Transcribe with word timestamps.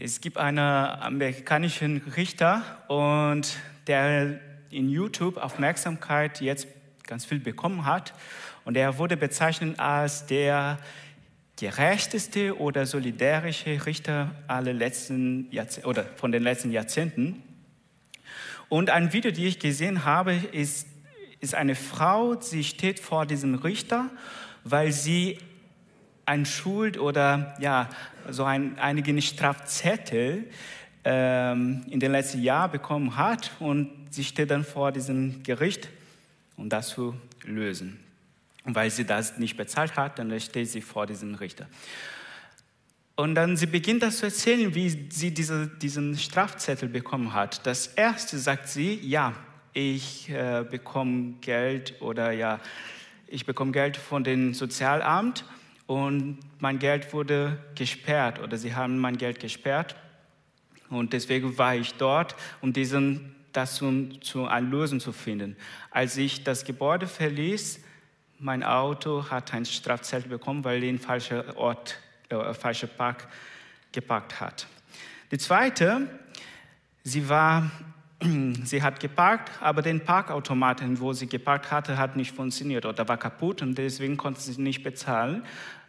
Es 0.00 0.20
gibt 0.20 0.38
einen 0.38 0.60
amerikanischen 0.60 2.02
Richter 2.16 2.62
und 2.86 3.56
der 3.88 4.38
in 4.70 4.88
YouTube 4.88 5.38
Aufmerksamkeit 5.38 6.40
jetzt 6.40 6.68
ganz 7.02 7.24
viel 7.24 7.40
bekommen 7.40 7.84
hat. 7.84 8.14
Und 8.64 8.76
er 8.76 8.98
wurde 8.98 9.16
bezeichnet 9.16 9.80
als 9.80 10.24
der 10.26 10.78
gerechteste 11.58 12.56
oder 12.60 12.86
solidarische 12.86 13.86
Richter 13.86 14.30
aller 14.46 14.72
letzten 14.72 15.50
oder 15.82 16.04
von 16.14 16.30
den 16.30 16.44
letzten 16.44 16.70
Jahrzehnten. 16.70 17.42
Und 18.68 18.90
ein 18.90 19.12
Video, 19.12 19.32
die 19.32 19.46
ich 19.46 19.58
gesehen 19.58 20.04
habe, 20.04 20.34
ist, 20.52 20.86
ist 21.40 21.56
eine 21.56 21.74
Frau, 21.74 22.40
sie 22.40 22.62
steht 22.62 23.00
vor 23.00 23.26
diesem 23.26 23.56
Richter, 23.56 24.10
weil 24.62 24.92
sie 24.92 25.38
ein 26.24 26.44
Schuld 26.44 26.98
oder 26.98 27.56
ja, 27.58 27.88
so 28.30 28.44
ein, 28.44 28.78
einige 28.78 29.20
Strafzettel 29.20 30.44
ähm, 31.04 31.84
in 31.90 32.00
den 32.00 32.12
letzten 32.12 32.42
Jahren 32.42 32.70
bekommen 32.70 33.16
hat 33.16 33.52
und 33.60 33.90
sie 34.10 34.24
steht 34.24 34.50
dann 34.50 34.64
vor 34.64 34.92
diesem 34.92 35.42
Gericht, 35.42 35.88
um 36.56 36.68
das 36.68 36.88
zu 36.88 37.14
lösen. 37.44 37.98
Und 38.64 38.74
weil 38.74 38.90
sie 38.90 39.04
das 39.04 39.38
nicht 39.38 39.56
bezahlt 39.56 39.96
hat, 39.96 40.18
dann 40.18 40.38
steht 40.40 40.68
sie 40.68 40.82
vor 40.82 41.06
diesem 41.06 41.34
Richter. 41.34 41.66
Und 43.16 43.34
dann 43.34 43.56
sie 43.56 43.66
beginnt 43.66 44.02
das 44.02 44.18
zu 44.18 44.26
erzählen, 44.26 44.74
wie 44.74 45.08
sie 45.10 45.32
diese, 45.32 45.66
diesen 45.66 46.16
Strafzettel 46.16 46.88
bekommen 46.88 47.32
hat. 47.32 47.66
Das 47.66 47.86
erste 47.88 48.38
sagt 48.38 48.68
sie, 48.68 48.94
ja, 49.02 49.34
ich 49.72 50.30
äh, 50.30 50.64
bekomme 50.68 51.34
Geld 51.40 52.00
oder 52.00 52.32
ja, 52.32 52.60
ich 53.26 53.44
bekomme 53.44 53.72
Geld 53.72 53.96
von 53.96 54.24
dem 54.24 54.54
Sozialamt 54.54 55.44
und 55.88 56.38
mein 56.60 56.78
Geld 56.78 57.12
wurde 57.14 57.58
gesperrt 57.74 58.40
oder 58.40 58.58
sie 58.58 58.74
haben 58.74 58.98
mein 58.98 59.16
Geld 59.16 59.40
gesperrt 59.40 59.96
und 60.90 61.14
deswegen 61.14 61.56
war 61.56 61.74
ich 61.74 61.94
dort, 61.94 62.36
um 62.60 62.74
diesen, 62.74 63.34
das 63.52 63.76
zu, 63.76 64.10
zu 64.20 64.46
eine 64.46 64.66
Lösung 64.68 65.00
zu 65.00 65.12
finden. 65.12 65.56
Als 65.90 66.18
ich 66.18 66.44
das 66.44 66.64
Gebäude 66.64 67.06
verließ, 67.06 67.80
mein 68.38 68.62
Auto 68.62 69.30
hat 69.30 69.54
ein 69.54 69.64
Strafzettel 69.64 70.28
bekommen, 70.28 70.62
weil 70.62 70.82
den 70.82 70.98
falschen 70.98 71.50
Ort, 71.56 71.98
äh, 72.28 72.52
falschen 72.52 72.90
Park 72.90 73.26
geparkt 73.90 74.40
hat. 74.40 74.66
Die 75.32 75.38
zweite, 75.38 76.06
sie 77.02 77.30
war 77.30 77.70
sie 78.64 78.82
hat 78.82 79.00
geparkt, 79.00 79.50
aber 79.60 79.82
den 79.82 80.00
Parkautomaten, 80.00 80.98
wo 81.00 81.12
sie 81.12 81.28
geparkt 81.28 81.70
hatte, 81.70 81.98
hat 81.98 82.16
nicht 82.16 82.34
funktioniert 82.34 82.84
oder 82.84 83.06
war 83.08 83.16
kaputt 83.16 83.62
und 83.62 83.78
deswegen 83.78 84.16
konnte 84.16 84.40
sie 84.40 84.60
nicht 84.60 84.82
bezahlen. 84.82 85.44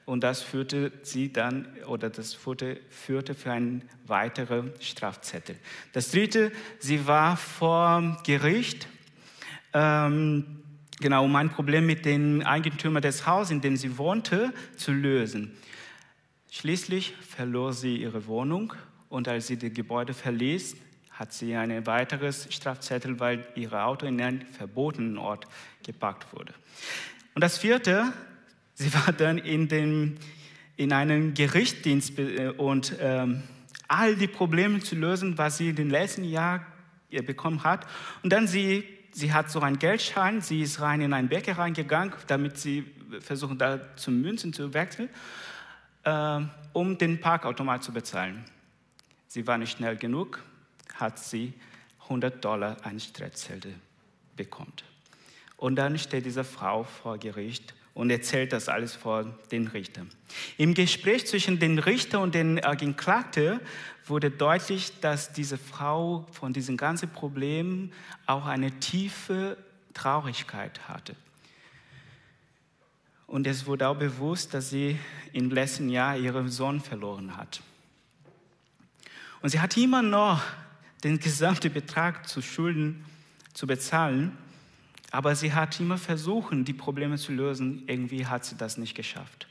Und 0.10 0.22
das 0.22 0.42
führte 0.42 0.92
sie 1.04 1.32
dann, 1.32 1.68
oder 1.86 2.10
das 2.10 2.34
führte, 2.34 2.80
führte 2.90 3.36
für 3.36 3.52
einen 3.52 3.88
weiteren 4.08 4.74
Strafzettel. 4.80 5.56
Das 5.94 6.10
dritte, 6.10 6.52
sie 6.80 7.06
war 7.06 7.38
vor 7.38 8.18
Gericht, 8.26 8.88
ähm, 9.72 10.64
genau, 11.00 11.26
um 11.26 11.36
ein 11.36 11.52
Problem 11.52 11.86
mit 11.86 12.06
dem 12.06 12.42
Eigentümer 12.42 13.02
des 13.02 13.28
Hauses, 13.28 13.52
in 13.52 13.62
dem 13.62 13.78
sie 13.78 14.00
wohnte, 14.00 14.52
zu 14.78 14.94
lösen. 14.94 15.56
Schließlich 16.50 17.14
verlor 17.22 17.74
sie 17.74 17.98
ihre 17.98 18.26
Wohnung 18.26 18.74
und 19.10 19.28
als 19.28 19.46
sie 19.46 19.58
das 19.58 19.74
Gebäude 19.74 20.16
verließ, 20.16 20.76
hat 21.12 21.34
sie 21.34 21.56
ein 21.56 21.86
weiteres 21.86 22.52
Strafzettel, 22.52 23.20
weil 23.20 23.46
ihr 23.54 23.72
Auto 23.74 24.08
in 24.08 24.20
einen 24.20 24.42
verbotenen 24.42 25.20
Ort 25.20 25.46
geparkt 25.84 26.34
wurde. 26.34 26.56
Und 27.36 27.44
das 27.44 27.60
vierte, 27.60 28.12
Sie 28.80 28.94
war 29.06 29.12
dann 29.12 29.38
in, 29.38 29.68
dem, 29.68 30.16
in 30.78 30.94
einem 30.94 31.34
Gerichtsdienst 31.34 32.18
äh, 32.18 32.54
und 32.58 32.96
ähm, 33.00 33.44
all 33.88 34.16
die 34.16 34.28
Probleme 34.28 34.80
zu 34.80 34.96
lösen, 34.96 35.38
was 35.38 35.58
sie 35.58 35.70
in 35.70 35.76
den 35.76 35.90
letzten 35.90 36.24
Jahren 36.24 36.66
bekommen 37.26 37.64
hat. 37.64 37.86
Und 38.24 38.32
dann 38.32 38.48
sie, 38.48 38.84
sie 39.12 39.34
hat 39.34 39.52
so 39.52 39.60
einen 39.60 39.80
Geldschein, 39.80 40.42
sie 40.42 40.62
ist 40.62 40.80
rein 40.80 41.02
in 41.02 41.12
einen 41.12 41.28
Bäcker 41.28 41.58
reingegangen, 41.58 42.14
damit 42.28 42.58
sie 42.58 42.86
versuchen, 43.20 43.58
da 43.58 43.96
zu 43.96 44.12
Münzen 44.12 44.54
zu 44.54 44.74
wechseln, 44.74 45.10
äh, 46.04 46.42
um 46.72 46.98
den 46.98 47.20
Parkautomat 47.20 47.84
zu 47.84 47.92
bezahlen. 47.92 48.46
Sie 49.28 49.46
war 49.46 49.58
nicht 49.58 49.78
schnell 49.78 49.98
genug, 49.98 50.42
hat 50.96 51.20
sie 51.20 51.54
100 52.04 52.44
Dollar 52.46 52.78
ein 52.84 53.00
Strafzettel 53.00 53.74
bekommen. 54.38 54.74
Und 55.58 55.76
dann 55.76 55.98
steht 56.00 56.26
diese 56.26 56.46
Frau 56.46 56.84
vor 56.84 57.18
Gericht 57.18 57.74
und 58.00 58.12
erzählt 58.12 58.54
das 58.54 58.70
alles 58.70 58.96
vor 58.96 59.26
den 59.52 59.68
Richter. 59.68 60.06
Im 60.58 60.74
Gespräch 60.74 61.28
zwischen 61.28 61.60
den 61.60 61.80
Richter 61.80 62.22
und 62.22 62.34
den 62.34 62.64
Angeklagten 62.64 63.60
wurde 64.06 64.32
deutlich, 64.32 65.02
dass 65.02 65.34
diese 65.34 65.58
Frau 65.58 66.26
von 66.32 66.54
diesen 66.54 66.78
ganzen 66.78 67.10
Problemen 67.10 67.92
auch 68.26 68.46
eine 68.46 68.72
tiefe 68.80 69.58
Traurigkeit 69.94 70.88
hatte. 70.88 71.14
Und 73.28 73.46
es 73.46 73.66
wurde 73.66 73.90
auch 73.90 73.98
bewusst, 73.98 74.54
dass 74.54 74.70
sie 74.70 74.98
im 75.34 75.50
letzten 75.50 75.90
Jahr 75.90 76.16
ihren 76.16 76.48
Sohn 76.48 76.80
verloren 76.80 77.36
hat. 77.36 77.62
Und 79.42 79.50
sie 79.50 79.60
hat 79.60 79.76
immer 79.76 80.02
noch 80.02 80.42
den 81.04 81.20
gesamten 81.20 81.74
Betrag 81.74 82.30
zu 82.30 82.42
Schulden 82.42 83.04
zu 83.54 83.68
bezahlen. 83.68 84.38
Aber 85.12 85.36
sie 85.36 85.54
hat 85.54 85.80
immer 85.80 85.98
versucht, 85.98 86.52
die 86.52 86.74
Probleme 86.74 87.18
zu 87.18 87.32
lösen. 87.32 87.84
Irgendwie 87.88 88.26
hat 88.26 88.46
sie 88.46 88.56
das 88.56 88.78
nicht 88.78 88.96
geschafft. 88.96 89.48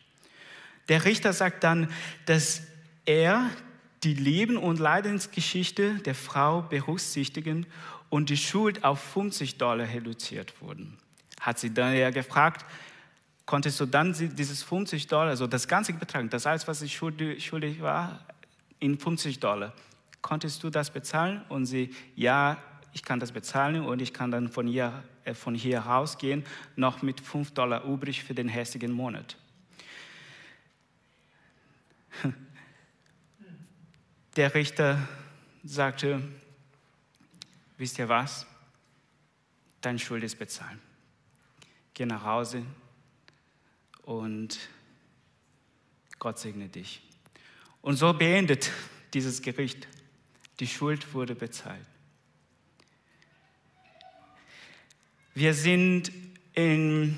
Der 0.89 1.05
Richter 1.05 1.33
sagt 1.33 1.65
dann, 1.65 1.91
dass 2.27 2.63
er 3.05 3.51
die 4.05 4.15
Leben- 4.15 4.57
und 4.57 4.79
Leidensgeschichte 4.79 5.95
der 5.97 6.15
Frau 6.15 6.63
berücksichtigen 6.63 7.67
und 8.09 8.31
die 8.31 8.37
Schuld 8.37 8.85
auf 8.85 9.01
50 9.01 9.59
Dollar 9.59 9.89
reduziert 9.89 10.61
wurden. 10.63 10.97
Hat 11.41 11.59
sie 11.59 11.75
dann 11.75 11.95
ja 11.95 12.11
gefragt, 12.11 12.65
konntest 13.45 13.81
du 13.81 13.87
dann 13.87 14.13
dieses 14.13 14.63
50 14.63 15.07
Dollar, 15.09 15.29
also 15.29 15.47
das 15.47 15.67
ganze 15.69 15.93
Betrag, 15.93 16.31
das 16.31 16.47
alles, 16.47 16.69
was 16.69 16.81
sie 16.81 16.89
schuldig 16.89 17.81
war, 17.81 18.21
in 18.79 18.99
50 18.99 19.41
Dollar, 19.41 19.73
konntest 20.23 20.63
du 20.63 20.71
das 20.71 20.91
bezahlen? 20.91 21.43
Und 21.49 21.67
sie, 21.67 21.95
ja, 22.15 22.59
ich 22.99 23.05
kann 23.05 23.21
das 23.21 23.31
bezahlen 23.31 23.83
und 23.83 24.03
ich 24.03 24.13
kann 24.13 24.33
dann 24.33 24.49
von 24.49 24.67
hier, 24.67 25.05
äh, 25.23 25.33
von 25.33 25.55
hier 25.55 25.79
rausgehen, 25.79 26.45
noch 26.75 27.01
mit 27.01 27.21
5 27.21 27.53
Dollar 27.53 27.85
übrig 27.85 28.25
für 28.25 28.35
den 28.35 28.49
hässigen 28.49 28.91
Monat. 28.91 29.37
Der 34.37 34.53
Richter 34.53 35.09
sagte, 35.63 36.21
wisst 37.77 38.01
ihr 38.01 38.09
was? 38.09 38.49
Dein 39.81 40.01
Schuld 40.01 40.25
ist 40.25 40.37
bezahlt. 40.37 40.81
Geh 41.95 42.05
nach 42.05 42.25
Hause 42.25 42.65
und 44.03 44.59
Gott 46.19 46.41
segne 46.41 46.69
dich. 46.69 47.01
Und 47.81 47.95
so 47.95 48.13
beendet 48.13 48.73
dieses 49.15 49.41
Gericht. 49.41 49.87
Die 50.59 50.67
Schuld 50.67 51.15
wurde 51.15 51.37
bezahlt. 51.37 51.87
Wir 55.39 55.55
sind 55.55 56.11
in 56.53 57.17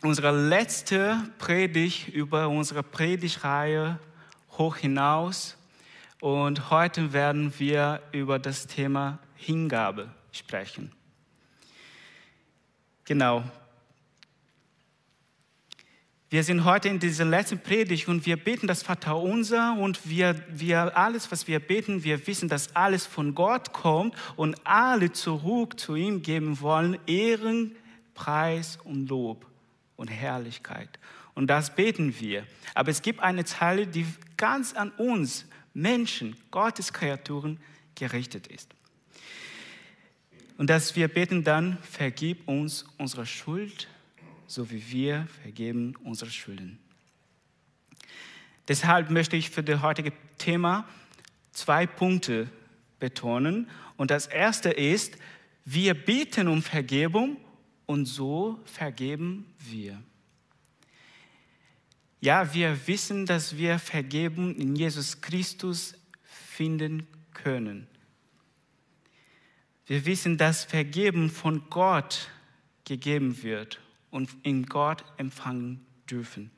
unserer 0.00 0.32
letzten 0.32 1.30
Predigt 1.36 2.08
über 2.08 2.48
unsere 2.48 2.82
Predigtreihe 2.82 3.98
hoch 4.52 4.76
hinaus 4.76 5.54
und 6.22 6.70
heute 6.70 7.12
werden 7.12 7.52
wir 7.58 8.00
über 8.12 8.38
das 8.38 8.66
Thema 8.66 9.18
Hingabe 9.34 10.08
sprechen. 10.32 10.90
Genau. 13.04 13.44
Wir 16.34 16.42
sind 16.42 16.64
heute 16.64 16.88
in 16.88 16.98
dieser 16.98 17.24
letzten 17.24 17.60
Predigt 17.60 18.08
und 18.08 18.26
wir 18.26 18.36
beten 18.36 18.66
das 18.66 18.82
Vaterunser 18.82 19.76
und 19.78 20.00
wir, 20.04 20.34
wir 20.48 20.98
alles, 20.98 21.30
was 21.30 21.46
wir 21.46 21.60
beten, 21.60 22.02
wir 22.02 22.26
wissen, 22.26 22.48
dass 22.48 22.74
alles 22.74 23.06
von 23.06 23.36
Gott 23.36 23.72
kommt 23.72 24.16
und 24.34 24.56
alle 24.64 25.12
zurück 25.12 25.78
zu 25.78 25.94
ihm 25.94 26.22
geben 26.22 26.60
wollen, 26.60 26.98
Ehren, 27.06 27.76
Preis 28.14 28.80
und 28.82 29.08
Lob 29.08 29.46
und 29.94 30.08
Herrlichkeit. 30.08 30.98
Und 31.36 31.46
das 31.46 31.72
beten 31.72 32.18
wir. 32.18 32.44
Aber 32.74 32.90
es 32.90 33.00
gibt 33.00 33.20
eine 33.20 33.44
Zeile, 33.44 33.86
die 33.86 34.04
ganz 34.36 34.72
an 34.72 34.90
uns, 34.90 35.46
Menschen, 35.72 36.34
Gottes 36.50 36.92
Kreaturen, 36.92 37.60
gerichtet 37.94 38.48
ist. 38.48 38.74
Und 40.58 40.68
dass 40.68 40.96
wir 40.96 41.06
beten 41.06 41.44
dann, 41.44 41.78
vergib 41.82 42.48
uns 42.48 42.86
unsere 42.98 43.24
Schuld 43.24 43.86
so 44.46 44.70
wie 44.70 44.90
wir 44.90 45.26
vergeben 45.42 45.94
unsere 46.04 46.30
Schulden. 46.30 46.78
Deshalb 48.68 49.10
möchte 49.10 49.36
ich 49.36 49.50
für 49.50 49.62
das 49.62 49.82
heutige 49.82 50.12
Thema 50.38 50.88
zwei 51.52 51.86
Punkte 51.86 52.48
betonen. 52.98 53.68
Und 53.96 54.10
das 54.10 54.26
erste 54.26 54.70
ist, 54.70 55.16
wir 55.64 55.94
beten 55.94 56.48
um 56.48 56.62
Vergebung 56.62 57.36
und 57.86 58.06
so 58.06 58.60
vergeben 58.64 59.46
wir. 59.58 60.02
Ja, 62.20 62.54
wir 62.54 62.86
wissen, 62.86 63.26
dass 63.26 63.58
wir 63.58 63.78
Vergebung 63.78 64.54
in 64.56 64.76
Jesus 64.76 65.20
Christus 65.20 65.94
finden 66.22 67.06
können. 67.34 67.86
Wir 69.86 70.06
wissen, 70.06 70.38
dass 70.38 70.64
Vergeben 70.64 71.28
von 71.28 71.68
Gott 71.68 72.30
gegeben 72.86 73.42
wird 73.42 73.78
und 74.14 74.30
in 74.44 74.66
Gott 74.66 75.04
empfangen 75.16 75.84
dürfen. 76.08 76.52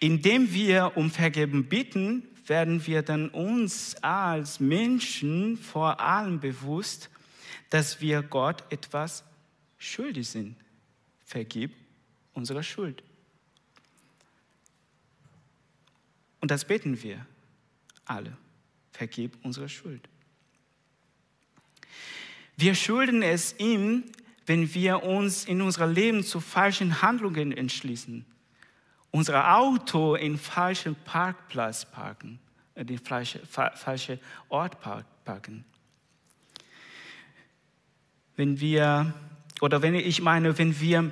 Indem 0.00 0.54
wir 0.54 0.96
um 0.96 1.10
Vergeben 1.10 1.68
bitten, 1.68 2.22
werden 2.46 2.86
wir 2.86 3.02
dann 3.02 3.28
uns 3.28 3.96
als 3.96 4.58
Menschen 4.58 5.58
vor 5.58 6.00
allem 6.00 6.40
bewusst, 6.40 7.10
dass 7.68 8.00
wir 8.00 8.22
Gott 8.22 8.64
etwas 8.72 9.22
schuldig 9.76 10.28
sind. 10.28 10.56
Vergib 11.26 11.74
unsere 12.32 12.62
Schuld. 12.62 13.02
Und 16.40 16.50
das 16.50 16.64
beten 16.64 17.02
wir 17.02 17.26
alle. 18.06 18.34
Vergib 18.92 19.36
unsere 19.42 19.68
Schuld. 19.68 20.08
Wir 22.56 22.74
schulden 22.74 23.22
es 23.22 23.54
ihm, 23.58 24.04
wenn 24.48 24.72
wir 24.72 25.02
uns 25.02 25.44
in 25.44 25.60
unserem 25.60 25.92
Leben 25.92 26.24
zu 26.24 26.40
falschen 26.40 27.02
Handlungen 27.02 27.52
entschließen. 27.52 28.24
Unser 29.10 29.56
Auto 29.58 30.14
in 30.14 30.38
falschen 30.38 30.96
Parkplatz 31.04 31.84
parken, 31.84 32.38
äh, 32.74 32.84
den 32.84 32.98
falschen 32.98 33.40
falsche 33.46 34.18
Ort 34.48 34.78
parken. 35.24 35.64
Wenn 38.36 38.58
wir, 38.58 39.12
oder 39.60 39.82
wenn 39.82 39.94
ich 39.94 40.22
meine, 40.22 40.56
wenn 40.56 40.80
wir 40.80 41.10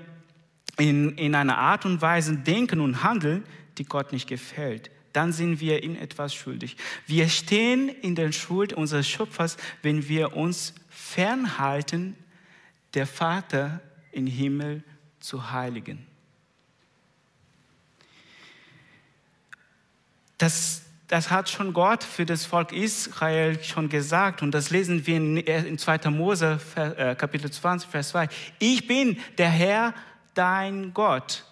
in, 0.79 1.17
in 1.19 1.35
einer 1.35 1.59
Art 1.59 1.85
und 1.85 2.00
Weise 2.00 2.38
denken 2.38 2.81
und 2.81 3.03
handeln, 3.03 3.44
die 3.77 3.85
Gott 3.85 4.12
nicht 4.12 4.29
gefällt, 4.29 4.91
dann 5.12 5.33
sind 5.33 5.61
wir 5.61 5.83
ihm 5.83 5.97
etwas 5.97 6.35
schuldig. 6.35 6.77
Wir 7.06 7.29
stehen 7.29 7.88
in 7.88 8.15
der 8.15 8.33
Schuld 8.33 8.73
unseres 8.73 9.09
Schöpfers, 9.09 9.56
wenn 9.83 10.09
wir 10.09 10.37
uns 10.37 10.75
fernhalten, 10.88 12.17
der 12.97 13.07
Vater 13.07 13.81
im 14.11 14.27
Himmel 14.27 14.83
zu 15.21 15.53
heiligen. 15.53 16.07
Das, 20.39 20.83
das 21.07 21.31
hat 21.31 21.51
schon 21.51 21.75
Gott 21.75 22.03
für 22.03 22.25
das 22.25 22.47
Volk 22.47 22.73
Israel 22.73 23.63
schon 23.63 23.91
gesagt 23.91 24.43
und 24.43 24.53
das 24.53 24.71
lesen 24.71 25.07
wir 25.07 25.17
in, 25.19 25.37
in 25.37 25.79
2. 25.79 26.11
Mose 26.11 26.59
äh, 26.75 27.15
Kapitel 27.15 27.51
20, 27.51 27.89
Vers 27.89 28.09
2. 28.09 28.29
Ich 28.59 28.87
bin 28.87 29.19
der 29.37 29.51
Herr, 29.51 29.95
dein 30.33 30.95
Gott, 30.95 31.45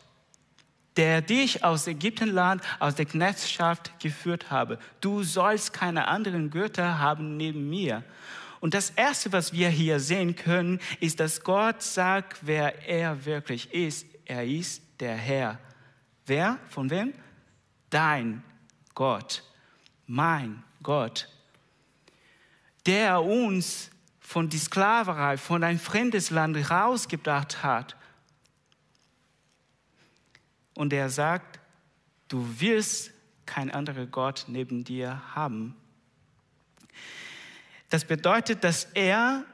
der 0.96 1.20
dich 1.20 1.62
aus 1.62 1.87
Ägyptenland, 1.87 2.62
aus 2.79 2.94
der 2.94 3.05
Knechtschaft 3.05 3.99
geführt 4.00 4.50
habe. 4.50 4.79
Du 5.02 5.23
sollst 5.23 5.75
keine 5.75 6.08
anderen 6.08 6.50
Götter 6.50 6.99
haben 7.00 7.37
neben 7.37 7.69
mir. 7.69 8.02
Und 8.64 8.72
das 8.72 8.88
Erste, 8.88 9.31
was 9.31 9.52
wir 9.52 9.69
hier 9.69 10.00
sehen 10.00 10.37
können, 10.37 10.81
ist, 10.99 11.20
dass 11.20 11.43
Gott 11.43 11.82
sagt, 11.82 12.38
wer 12.46 12.88
er 12.88 13.26
wirklich 13.26 13.70
ist. 13.75 14.06
Er 14.25 14.46
ist 14.46 14.82
der 15.00 15.14
Herr. 15.14 15.58
Wer? 16.25 16.58
Von 16.70 16.88
wem? 16.88 17.12
Dein 17.90 18.43
Gott. 18.94 19.44
Mein 20.06 20.64
Gott. 20.82 21.28
Der 22.87 23.22
uns 23.22 23.90
von 24.19 24.49
der 24.49 24.61
Sklaverei, 24.61 25.37
von 25.37 25.62
ein 25.62 25.78
fremdes 25.78 26.31
Land 26.31 26.70
rausgebracht 26.70 27.62
hat 27.62 27.94
und 30.72 30.94
er 30.94 31.10
sagt, 31.10 31.60
du 32.28 32.49
wirst 32.58 33.10
kein 33.44 33.70
anderer 33.70 34.06
Gott 34.06 34.46
neben 34.49 34.84
dir 34.84 35.20
haben. 35.34 35.76
Das 37.90 38.04
bedeutet, 38.04 38.64
dass 38.64 38.84
er 38.94 39.44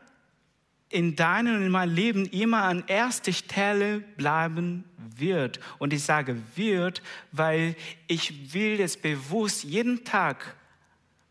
in 0.88 1.15
deinem 1.15 1.56
und 1.56 1.67
in 1.67 1.71
meinem 1.71 1.94
Leben 1.94 2.27
immer 2.27 2.65
an 2.65 2.85
erster 2.87 3.32
Stelle 3.32 4.00
bleiben 4.00 4.85
wird. 5.17 5.61
Und 5.79 5.93
ich 5.93 6.03
sage 6.03 6.37
wird, 6.56 7.03
weil 7.32 7.77
ich 8.09 8.53
will 8.53 8.81
es 8.81 8.97
bewusst 8.97 9.62
jeden 9.62 10.05
Tag, 10.05 10.56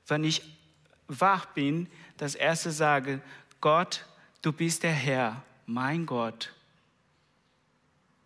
wenn 0.07 0.23
ich 0.23 0.41
wach 1.07 1.47
bin, 1.47 1.87
das 2.17 2.35
erste 2.35 2.71
sage, 2.71 3.21
Gott, 3.59 4.05
du 4.41 4.53
bist 4.53 4.83
der 4.83 4.93
Herr, 4.93 5.43
mein 5.65 6.05
Gott 6.05 6.53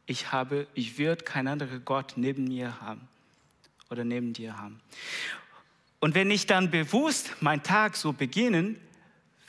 ich 0.06 0.32
habe, 0.32 0.68
ich 0.74 0.98
wird 0.98 1.26
kein 1.26 1.48
anderer 1.48 1.80
Gott 1.80 2.14
neben 2.16 2.46
mir 2.46 2.82
haben 2.82 3.08
oder 3.90 4.04
neben 4.04 4.34
dir 4.34 4.58
haben. 4.58 4.82
Und 6.04 6.16
wenn 6.16 6.32
ich 6.32 6.46
dann 6.48 6.70
bewusst 6.70 7.42
meinen 7.42 7.64
Tag 7.64 7.96
so 7.96 8.12
beginnen, 8.12 8.78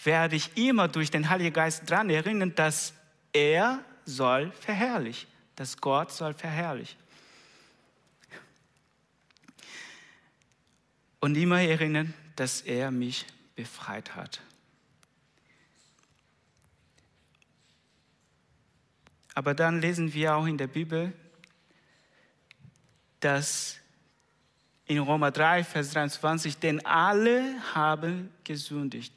werde 0.05 0.37
ich 0.37 0.57
immer 0.57 0.87
durch 0.87 1.11
den 1.11 1.29
Heiligen 1.29 1.53
Geist 1.53 1.91
daran 1.91 2.11
erinnern, 2.11 2.55
dass 2.55 2.95
er 3.33 3.85
soll 4.05 4.53
verherrlichen, 4.53 5.29
dass 5.57 5.77
Gott 5.79 6.13
soll 6.13 6.33
verherrlichen. 6.33 6.97
Und 11.19 11.35
immer 11.35 11.61
erinnern, 11.61 12.15
dass 12.37 12.61
er 12.61 12.93
mich 12.93 13.27
befreit 13.57 14.15
hat. 14.15 14.41
Aber 19.35 19.55
dann 19.55 19.81
lesen 19.81 20.15
wir 20.15 20.37
auch 20.37 20.47
in 20.47 20.57
der 20.57 20.69
Bibel, 20.69 21.13
dass 23.19 23.81
in 24.87 24.99
Römer 24.99 25.31
3, 25.31 25.65
Vers 25.65 25.91
23, 25.91 26.59
denn 26.59 26.85
alle 26.85 27.55
haben 27.75 28.31
gesündigt 28.45 29.13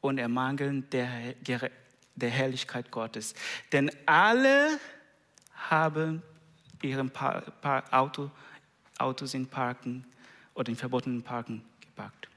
und 0.00 0.18
ermangeln 0.18 0.88
der, 0.90 1.34
der 2.14 2.30
Herrlichkeit 2.30 2.90
Gottes. 2.90 3.34
Denn 3.72 3.90
alle 4.06 4.78
haben 5.70 6.22
ihren 6.82 7.10
pa 7.10 7.40
pa 7.60 7.84
Auto, 7.90 8.30
Autos 8.98 9.34
in 9.34 9.46
Parken 9.46 10.04
oder 10.54 10.70
in 10.70 10.76
verbotenen 10.76 11.22
Parken 11.22 11.62
gepackt. 11.80 12.28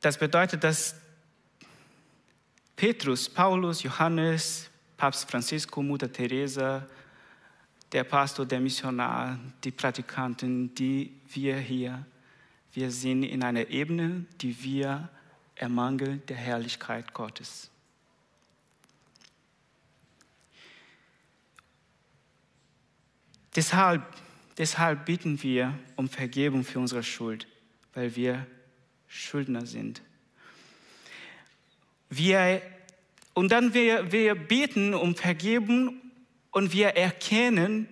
Das 0.00 0.16
bedeutet, 0.16 0.62
dass 0.62 0.94
Petrus, 2.76 3.28
Paulus, 3.28 3.82
Johannes, 3.82 4.68
Papst 4.96 5.28
Francisco, 5.28 5.82
Mutter 5.82 6.12
Teresa, 6.12 6.86
der 7.92 8.04
Pastor, 8.04 8.46
der 8.46 8.60
Missionar, 8.60 9.38
die 9.64 9.70
Praktikanten, 9.70 10.74
die 10.74 11.12
wir 11.28 11.56
hier, 11.56 12.04
wir 12.72 12.90
sind 12.90 13.22
in 13.22 13.42
einer 13.42 13.68
Ebene, 13.70 14.26
die 14.40 14.62
wir 14.62 15.08
ermangeln 15.54 16.22
der 16.28 16.36
Herrlichkeit 16.36 17.14
Gottes. 17.14 17.70
Deshalb, 23.54 24.02
deshalb 24.58 25.06
bitten 25.06 25.42
wir 25.42 25.72
um 25.96 26.10
Vergebung 26.10 26.64
für 26.64 26.78
unsere 26.78 27.02
Schuld, 27.02 27.46
weil 27.94 28.14
wir 28.14 28.46
Schuldner 29.08 29.64
sind. 29.64 30.02
Wir, 32.10 32.60
und 33.32 33.50
dann 33.50 33.72
wir, 33.72 34.12
wir 34.12 34.34
beten 34.34 34.92
um 34.92 35.16
Vergebung 35.16 35.94
und 36.56 36.72
wir 36.72 36.96
erkennen, 36.96 37.86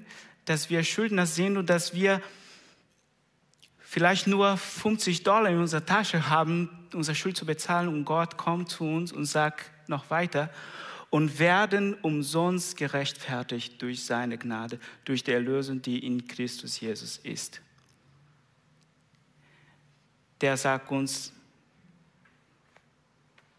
dass 0.46 0.70
wir 0.70 0.82
Schuldner 0.84 1.26
sind 1.26 1.58
und 1.58 1.68
dass 1.68 1.92
wir 1.92 2.22
vielleicht 3.78 4.26
nur 4.26 4.56
50 4.56 5.22
Dollar 5.22 5.50
in 5.50 5.58
unserer 5.58 5.84
Tasche 5.84 6.30
haben, 6.30 6.70
unsere 6.94 7.14
Schuld 7.14 7.36
zu 7.36 7.44
bezahlen 7.44 7.88
und 7.88 8.06
Gott 8.06 8.38
kommt 8.38 8.70
zu 8.70 8.84
uns 8.84 9.12
und 9.12 9.26
sagt 9.26 9.70
noch 9.86 10.08
weiter 10.08 10.48
und 11.10 11.38
werden 11.38 11.92
umsonst 11.92 12.78
gerechtfertigt 12.78 13.82
durch 13.82 14.02
seine 14.02 14.38
Gnade, 14.38 14.80
durch 15.04 15.22
die 15.22 15.32
Erlösung, 15.32 15.82
die 15.82 15.98
in 15.98 16.26
Christus 16.26 16.80
Jesus 16.80 17.18
ist. 17.18 17.60
Der 20.40 20.56
sagt 20.56 20.90
uns, 20.90 21.34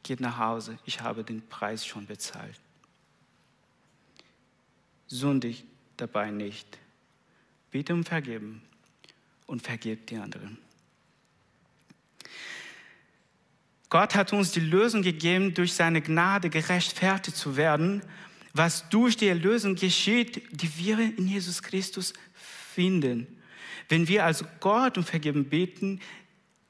geht 0.01 0.19
nach 0.19 0.39
Hause, 0.39 0.79
ich 0.83 1.00
habe 1.00 1.24
den 1.24 1.47
Preis 1.47 1.85
schon 1.85 2.07
bezahlt. 2.07 2.59
Sündig 5.07 5.65
dabei 5.97 6.31
nicht. 6.31 6.79
Bitte 7.71 7.93
um 7.93 8.03
Vergeben 8.03 8.62
und 9.45 9.62
vergebt 9.62 10.09
die 10.09 10.17
anderen. 10.17 10.57
Gott 13.89 14.15
hat 14.15 14.33
uns 14.33 14.51
die 14.51 14.62
Lösung 14.62 15.03
gegeben, 15.03 15.53
durch 15.53 15.74
seine 15.74 16.01
Gnade 16.01 16.50
gerechtfertigt 16.50 17.38
zu 17.38 17.55
werden, 17.55 18.01
was 18.53 18.89
durch 18.89 19.15
die 19.15 19.27
Erlösung 19.27 19.75
geschieht, 19.75 20.41
die 20.51 20.77
wir 20.77 21.00
in 21.00 21.27
Jesus 21.27 21.62
Christus 21.62 22.13
finden. 22.33 23.27
Wenn 23.88 24.07
wir 24.07 24.25
also 24.25 24.45
Gott 24.59 24.97
um 24.97 25.03
Vergeben 25.03 25.45
beten, 25.45 26.01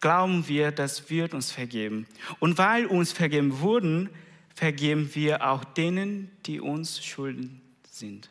glauben 0.02 0.48
wir, 0.48 0.72
das 0.72 1.10
wird 1.10 1.34
uns 1.34 1.52
vergeben. 1.52 2.06
Und 2.40 2.58
weil 2.58 2.86
uns 2.86 3.14
vergeben 3.14 3.60
wurden, 3.60 4.10
vergeben 4.54 5.14
wir 5.16 5.48
auch 5.48 5.64
denen, 5.64 6.30
die 6.46 6.60
uns 6.60 7.04
schulden 7.04 7.62
sind. 7.96 8.30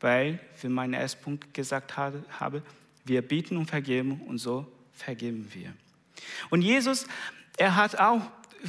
Weil, 0.00 0.40
wie 0.60 0.68
mein 0.68 0.92
erster 0.92 1.20
Punkt 1.22 1.54
gesagt 1.54 1.96
habe, 1.96 2.62
Wir 3.06 3.20
bieten 3.20 3.58
um 3.58 3.66
Vergebung 3.66 4.20
und 4.22 4.38
so 4.38 4.66
vergeben 4.94 5.46
wir. 5.52 5.74
Und 6.48 6.62
Jesus, 6.62 7.06
er 7.58 7.76
hat 7.76 7.98
auch, 7.98 8.22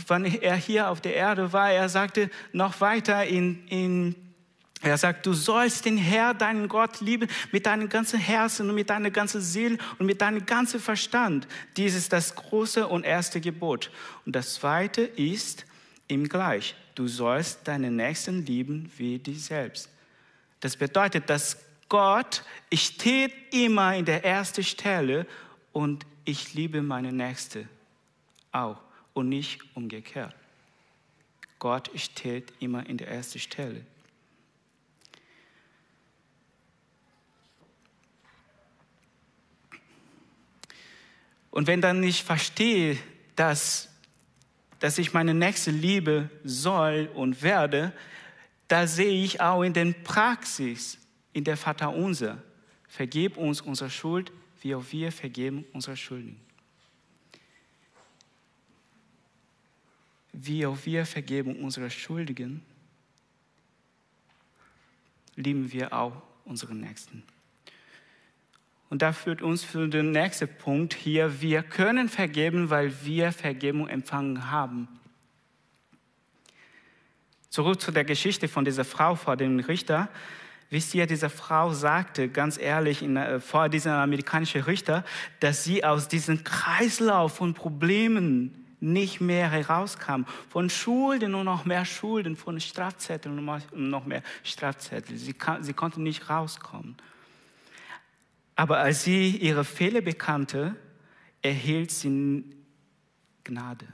wenn 0.07 0.25
er 0.25 0.55
hier 0.57 0.89
auf 0.89 0.99
der 0.99 1.15
Erde 1.15 1.53
war, 1.53 1.71
er 1.71 1.87
sagte 1.87 2.29
noch 2.51 2.81
weiter 2.81 3.25
in, 3.25 3.65
in 3.67 4.15
er 4.81 4.97
sagt, 4.97 5.25
du 5.25 5.33
sollst 5.33 5.85
den 5.85 5.97
Herr, 5.97 6.33
deinen 6.33 6.67
Gott 6.67 6.99
lieben 6.99 7.27
mit 7.51 7.65
deinem 7.65 7.89
ganzen 7.89 8.19
Herzen 8.19 8.69
und 8.69 8.75
mit 8.75 8.89
deiner 8.89 9.09
ganzen 9.09 9.41
Seele 9.41 9.77
und 9.97 10.05
mit 10.05 10.21
deinem 10.21 10.45
ganzen 10.45 10.79
Verstand. 10.79 11.47
Dies 11.77 11.95
ist 11.95 12.11
das 12.11 12.35
große 12.35 12.85
und 12.87 13.03
erste 13.03 13.39
Gebot. 13.39 13.89
Und 14.25 14.35
das 14.35 14.55
zweite 14.55 15.01
ist 15.01 15.65
ihm 16.07 16.27
gleich. 16.27 16.75
Du 16.95 17.07
sollst 17.07 17.67
deinen 17.67 17.97
Nächsten 17.97 18.45
lieben 18.45 18.91
wie 18.97 19.19
dich 19.19 19.43
selbst. 19.43 19.89
Das 20.61 20.77
bedeutet, 20.77 21.29
dass 21.29 21.57
Gott 21.89 22.43
steht 22.73 23.33
immer 23.53 23.95
in 23.95 24.05
der 24.05 24.25
ersten 24.25 24.63
Stelle 24.63 25.27
und 25.73 26.05
ich 26.23 26.53
liebe 26.53 26.81
meine 26.81 27.11
Nächste 27.11 27.67
auch 28.51 28.81
und 29.13 29.29
nicht 29.29 29.61
umgekehrt. 29.75 30.33
Gott 31.59 31.91
steht 31.95 32.53
immer 32.59 32.85
in 32.87 32.97
der 32.97 33.09
ersten 33.09 33.39
Stelle. 33.39 33.85
Und 41.51 41.67
wenn 41.67 41.79
dann 41.79 42.03
ich 42.03 42.23
verstehe, 42.23 42.97
dass, 43.37 43.89
dass 44.85 44.99
ich 44.99 45.13
meine 45.13 45.33
Nächste 45.33 45.71
liebe 45.71 46.29
soll 46.43 47.09
und 47.15 47.41
werde, 47.41 47.91
da 48.67 48.85
sehe 48.85 49.23
ich 49.23 49.41
auch 49.41 49.63
in 49.63 49.73
der 49.73 49.91
Praxis, 49.93 50.99
in 51.33 51.43
der 51.43 51.57
Vater 51.57 51.91
unser, 51.91 52.43
vergib 52.87 53.35
uns 53.35 53.61
unsere 53.61 53.89
Schuld, 53.89 54.31
wie 54.61 54.75
auch 54.75 54.83
wir 54.91 55.11
vergeben 55.11 55.65
unsere 55.73 55.97
Schuldigen. 55.97 56.39
Wie 60.33 60.63
auch 60.67 60.77
wir 60.85 61.07
vergeben 61.07 61.55
unsere 61.63 61.89
Schuldigen, 61.89 62.63
lieben 65.35 65.71
wir 65.73 65.91
auch 65.93 66.21
unsere 66.43 66.75
Nächsten. 66.75 67.23
Und 68.95 69.01
da 69.01 69.11
führt 69.11 69.41
uns 69.41 69.61
für 69.61 69.89
den 69.89 70.11
nächsten 70.11 70.47
Punkt 70.47 70.93
hier. 70.93 71.41
Wir 71.41 71.63
können 71.63 72.07
vergeben, 72.07 72.69
weil 72.69 72.93
wir 73.03 73.33
Vergebung 73.33 73.89
empfangen 73.89 74.49
haben. 74.49 74.87
Zurück 77.49 77.81
zu 77.81 77.91
der 77.91 78.05
Geschichte 78.05 78.47
von 78.47 78.63
dieser 78.63 78.85
Frau 78.85 79.15
vor 79.15 79.35
dem 79.35 79.59
Richter. 79.59 80.07
Wisst 80.69 80.95
ihr, 80.95 81.07
diese 81.07 81.29
Frau 81.29 81.73
sagte 81.73 82.29
ganz 82.29 82.57
ehrlich 82.57 83.01
in, 83.01 83.17
äh, 83.17 83.41
vor 83.41 83.67
diesem 83.67 83.91
amerikanischen 83.91 84.61
Richter, 84.61 85.03
dass 85.41 85.65
sie 85.65 85.83
aus 85.83 86.07
diesem 86.07 86.45
Kreislauf 86.45 87.35
von 87.35 87.53
Problemen 87.53 88.77
nicht 88.79 89.19
mehr 89.19 89.51
herauskam. 89.51 90.23
Von 90.47 90.69
Schulden 90.69 91.35
und 91.35 91.43
noch 91.43 91.65
mehr 91.65 91.83
Schulden, 91.83 92.37
von 92.37 92.61
Strafzetteln 92.61 93.45
und 93.45 93.89
noch 93.89 94.05
mehr 94.05 94.23
Strafzetteln. 94.43 95.17
Sie, 95.17 95.33
kann, 95.33 95.65
sie 95.65 95.73
konnte 95.73 96.01
nicht 96.01 96.29
rauskommen. 96.29 96.95
Aber 98.55 98.79
als 98.79 99.03
sie 99.03 99.35
ihre 99.35 99.65
Fehler 99.65 100.01
bekannte, 100.01 100.75
erhielt 101.41 101.91
sie 101.91 102.43
Gnade. 103.43 103.85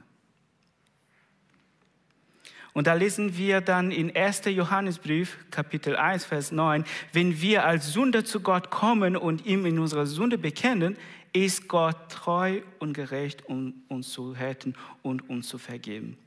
Und 2.73 2.87
da 2.87 2.93
lesen 2.93 3.37
wir 3.37 3.59
dann 3.59 3.91
in 3.91 4.15
1. 4.15 4.43
Johannesbrief, 4.45 5.37
Kapitel 5.51 5.97
1, 5.97 6.23
Vers 6.23 6.53
9, 6.53 6.85
wenn 7.11 7.41
wir 7.41 7.65
als 7.65 7.91
Sünder 7.91 8.23
zu 8.23 8.39
Gott 8.39 8.69
kommen 8.69 9.17
und 9.17 9.45
ihm 9.45 9.65
in 9.65 9.77
unserer 9.77 10.05
Sünde 10.05 10.37
bekennen, 10.37 10.95
ist 11.33 11.67
Gott 11.67 12.09
treu 12.09 12.61
und 12.79 12.93
gerecht, 12.93 13.45
um 13.47 13.73
uns 13.89 14.09
zu 14.09 14.31
retten 14.31 14.75
und 15.01 15.29
uns 15.29 15.49
zu 15.49 15.57
vergeben. 15.57 16.17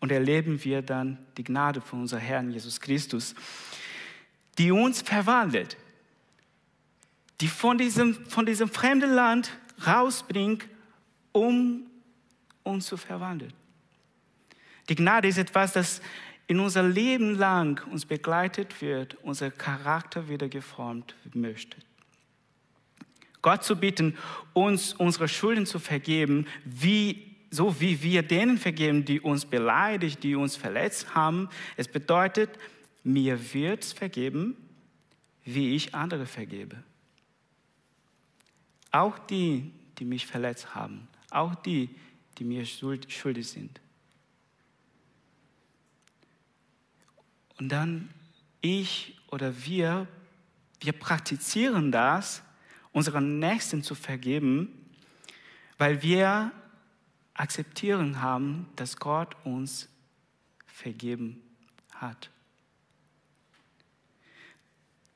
Und 0.00 0.12
erleben 0.12 0.62
wir 0.62 0.82
dann 0.82 1.18
die 1.36 1.44
Gnade 1.44 1.80
von 1.80 2.02
unserem 2.02 2.22
Herrn 2.22 2.50
Jesus 2.52 2.80
Christus, 2.80 3.34
die 4.58 4.70
uns 4.70 5.02
verwandelt 5.02 5.76
die 7.40 7.48
von 7.48 7.78
diesem, 7.78 8.14
von 8.26 8.46
diesem 8.46 8.68
fremden 8.68 9.12
Land 9.12 9.52
rausbringt, 9.86 10.66
um 11.32 11.86
uns 12.62 12.86
zu 12.86 12.96
verwandeln. 12.96 13.52
Die 14.88 14.94
Gnade 14.94 15.28
ist 15.28 15.38
etwas, 15.38 15.72
das 15.72 16.00
in 16.46 16.60
unser 16.60 16.82
Leben 16.82 17.36
lang 17.36 17.86
uns 17.90 18.06
begleitet 18.06 18.80
wird, 18.80 19.16
unser 19.22 19.50
Charakter 19.50 20.28
wieder 20.28 20.48
geformt 20.48 21.14
möchte. 21.34 21.76
Gott 23.42 23.62
zu 23.62 23.76
bitten, 23.76 24.16
uns 24.52 24.94
unsere 24.94 25.28
Schulden 25.28 25.66
zu 25.66 25.78
vergeben, 25.78 26.46
wie, 26.64 27.36
so 27.50 27.80
wie 27.80 28.02
wir 28.02 28.22
denen 28.22 28.58
vergeben, 28.58 29.04
die 29.04 29.20
uns 29.20 29.44
beleidigt, 29.44 30.22
die 30.22 30.34
uns 30.34 30.56
verletzt 30.56 31.14
haben. 31.14 31.48
Es 31.76 31.86
bedeutet, 31.86 32.50
mir 33.04 33.54
wird 33.54 33.84
vergeben, 33.84 34.56
wie 35.44 35.76
ich 35.76 35.94
andere 35.94 36.26
vergebe. 36.26 36.82
Auch 38.90 39.18
die, 39.18 39.72
die 39.98 40.04
mich 40.04 40.26
verletzt 40.26 40.74
haben. 40.74 41.08
Auch 41.30 41.54
die, 41.54 41.94
die 42.38 42.44
mir 42.44 42.64
schuldig 42.64 43.48
sind. 43.48 43.80
Und 47.58 47.70
dann 47.70 48.10
ich 48.60 49.20
oder 49.30 49.64
wir, 49.64 50.06
wir 50.80 50.92
praktizieren 50.92 51.92
das, 51.92 52.42
unseren 52.92 53.38
Nächsten 53.38 53.82
zu 53.82 53.94
vergeben, 53.94 54.72
weil 55.76 56.02
wir 56.02 56.52
akzeptieren 57.34 58.20
haben, 58.22 58.68
dass 58.76 58.96
Gott 58.96 59.36
uns 59.44 59.88
vergeben 60.66 61.42
hat 61.92 62.30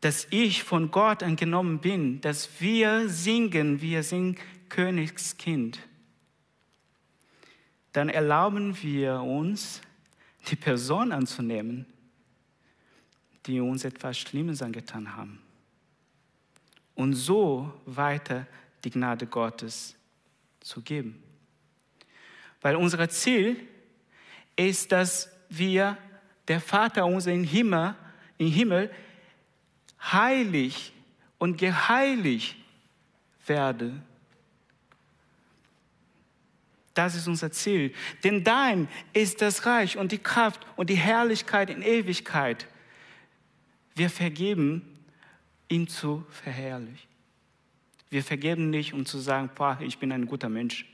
dass 0.02 0.26
ich 0.30 0.64
von 0.64 0.90
Gott 0.90 1.22
angenommen 1.22 1.78
bin, 1.78 2.20
dass 2.20 2.60
wir 2.60 3.08
singen, 3.08 3.80
wir 3.80 4.02
sind 4.02 4.36
Königskind, 4.68 5.78
dann 7.92 8.08
erlauben 8.08 8.76
wir 8.82 9.20
uns, 9.20 9.80
die 10.48 10.56
Person 10.56 11.12
anzunehmen, 11.12 11.86
die 13.46 13.60
uns 13.60 13.84
etwas 13.84 14.18
Schlimmes 14.18 14.60
angetan 14.60 15.14
haben. 15.14 15.40
Und 16.96 17.14
so 17.14 17.72
weiter 17.86 18.48
die 18.82 18.90
Gnade 18.90 19.28
Gottes 19.28 19.94
zu 20.58 20.82
geben. 20.82 21.22
Weil 22.60 22.74
unser 22.74 23.08
Ziel 23.08 23.56
ist, 24.56 24.90
dass 24.90 25.30
wir 25.48 25.96
der 26.48 26.60
Vater 26.60 27.06
unser 27.06 27.30
im 27.32 27.44
Himmel, 27.44 27.94
im 28.38 28.50
Himmel 28.50 28.90
heilig 30.02 30.92
und 31.38 31.58
geheiligt 31.58 32.56
werde. 33.46 33.92
Das 36.94 37.14
ist 37.14 37.26
unser 37.26 37.50
Ziel. 37.52 37.94
Denn 38.22 38.44
dein 38.44 38.88
ist 39.12 39.40
das 39.40 39.64
Reich 39.64 39.96
und 39.96 40.12
die 40.12 40.18
Kraft 40.18 40.60
und 40.76 40.90
die 40.90 40.96
Herrlichkeit 40.96 41.70
in 41.70 41.82
Ewigkeit. 41.82 42.66
Wir 43.94 44.10
vergeben, 44.10 44.82
ihn 45.68 45.88
zu 45.88 46.24
verherrlichen. 46.30 47.08
Wir 48.10 48.22
vergeben 48.22 48.68
nicht, 48.68 48.92
um 48.92 49.06
zu 49.06 49.18
sagen, 49.18 49.50
boah, 49.54 49.78
ich 49.80 49.98
bin 49.98 50.12
ein 50.12 50.26
guter 50.26 50.50
Mensch. 50.50 50.86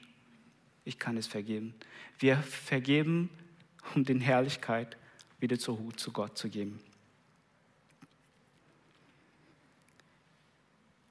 Ich 0.84 0.98
kann 0.98 1.16
es 1.16 1.26
vergeben. 1.26 1.74
Wir 2.20 2.36
vergeben, 2.36 3.28
um 3.94 4.04
die 4.04 4.18
Herrlichkeit 4.20 4.96
wieder 5.40 5.58
zu, 5.58 5.92
zu 5.96 6.12
Gott 6.12 6.38
zu 6.38 6.48
geben. 6.48 6.80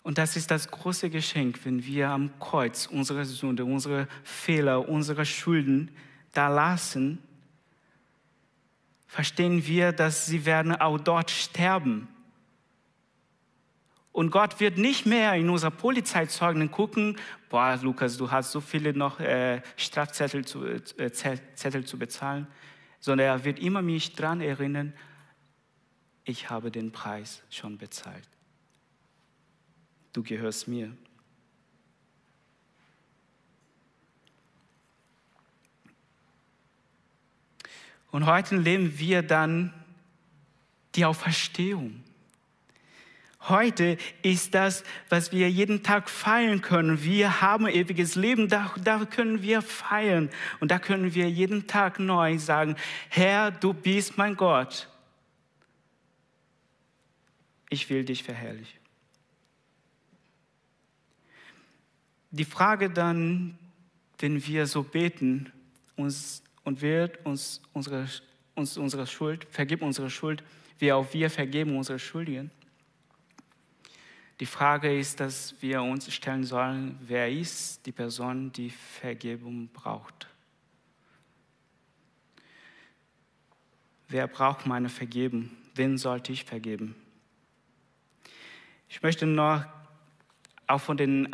Und 0.07 0.17
das 0.17 0.37
ist 0.37 0.51
das 0.51 0.71
große 0.71 1.09
Geschenk, 1.09 1.59
wenn 1.65 1.85
wir 1.85 2.07
am 2.11 2.39
Kreuz 2.39 2.85
unsere 2.85 3.25
Sünde, 3.25 3.65
unsere 3.65 4.07
Fehler, 4.23 4.87
unsere 4.87 5.25
Schulden 5.25 5.91
da 6.31 6.47
lassen, 6.47 7.21
verstehen 9.05 9.67
wir, 9.67 9.91
dass 9.91 10.25
sie 10.25 10.45
werden 10.45 10.73
auch 10.73 10.97
dort 10.97 11.29
sterben. 11.29 12.07
Und 14.13 14.31
Gott 14.31 14.61
wird 14.61 14.77
nicht 14.77 15.05
mehr 15.05 15.33
in 15.33 15.49
unser 15.49 15.71
Polizeizeugen 15.71 16.71
gucken, 16.71 17.17
boah, 17.49 17.77
Lukas, 17.81 18.15
du 18.15 18.31
hast 18.31 18.53
so 18.53 18.61
viele 18.61 18.93
noch 18.93 19.19
äh, 19.19 19.61
Strafzettel 19.75 20.45
zu, 20.45 20.65
äh, 20.65 21.11
Zettel 21.11 21.83
zu 21.83 21.99
bezahlen, 21.99 22.47
sondern 23.01 23.27
er 23.27 23.43
wird 23.43 23.59
immer 23.59 23.81
mich 23.81 24.15
daran 24.15 24.39
erinnern, 24.39 24.93
ich 26.23 26.49
habe 26.49 26.71
den 26.71 26.93
Preis 26.93 27.43
schon 27.49 27.77
bezahlt 27.77 28.36
du 30.17 30.23
gehörst 30.23 30.67
mir. 30.67 30.91
Und 38.09 38.25
heute 38.25 38.55
leben 38.55 38.97
wir 38.97 39.21
dann 39.21 39.71
die 40.95 41.05
Auferstehung. 41.05 42.03
heute 43.41 43.97
ist 44.23 44.55
das, 44.55 44.83
was 45.07 45.31
wir 45.31 45.49
jeden 45.49 45.83
Tag 45.83 46.09
feiern 46.09 46.61
können. 46.61 47.03
Wir 47.03 47.39
haben 47.41 47.67
ewiges 47.67 48.15
Leben, 48.15 48.49
da, 48.49 48.73
da 48.83 49.05
können 49.05 49.43
wir 49.43 49.61
feiern. 49.61 50.29
Und 50.59 50.71
da 50.71 50.79
können 50.79 51.13
wir 51.13 51.29
jeden 51.29 51.67
Tag 51.67 51.99
neu 51.99 52.39
sagen, 52.39 52.75
Herr, 53.09 53.51
du 53.51 53.73
bist 53.73 54.17
mein 54.17 54.35
Gott. 54.35 54.89
Ich 57.69 57.89
will 57.89 58.03
dich 58.03 58.23
verherrlichen. 58.23 58.86
Die 62.31 62.45
Frage 62.45 62.89
dann, 62.89 63.57
wenn 64.19 64.45
wir 64.45 64.65
so 64.67 64.83
beten 64.83 65.51
uns, 65.95 66.43
und 66.67 66.81
wird 66.81 67.25
uns 67.25 67.61
unsere, 67.71 68.09
uns 68.53 68.77
unsere 68.77 69.07
Schuld, 69.07 69.47
vergib 69.49 69.81
unsere 69.81 70.09
Schuld, 70.09 70.43
wie 70.79 70.91
auch 70.91 71.13
wir 71.13 71.29
vergeben 71.29 71.77
unsere 71.77 71.97
Schuldigen. 71.97 72.51
Die 74.41 74.45
Frage 74.45 74.99
ist, 74.99 75.21
dass 75.21 75.55
wir 75.61 75.81
uns 75.81 76.13
stellen 76.13 76.43
sollen, 76.43 76.99
wer 77.07 77.31
ist 77.31 77.85
die 77.85 77.93
Person, 77.93 78.51
die 78.51 78.69
Vergebung 78.69 79.69
braucht? 79.69 80.27
Wer 84.09 84.27
braucht 84.27 84.65
meine 84.65 84.89
Vergebung? 84.89 85.49
Wen 85.73 85.97
sollte 85.97 86.33
ich 86.33 86.43
vergeben? 86.43 86.95
Ich 88.89 89.01
möchte 89.01 89.25
noch 89.25 89.63
auch 90.67 90.81
von 90.81 90.97
den 90.97 91.33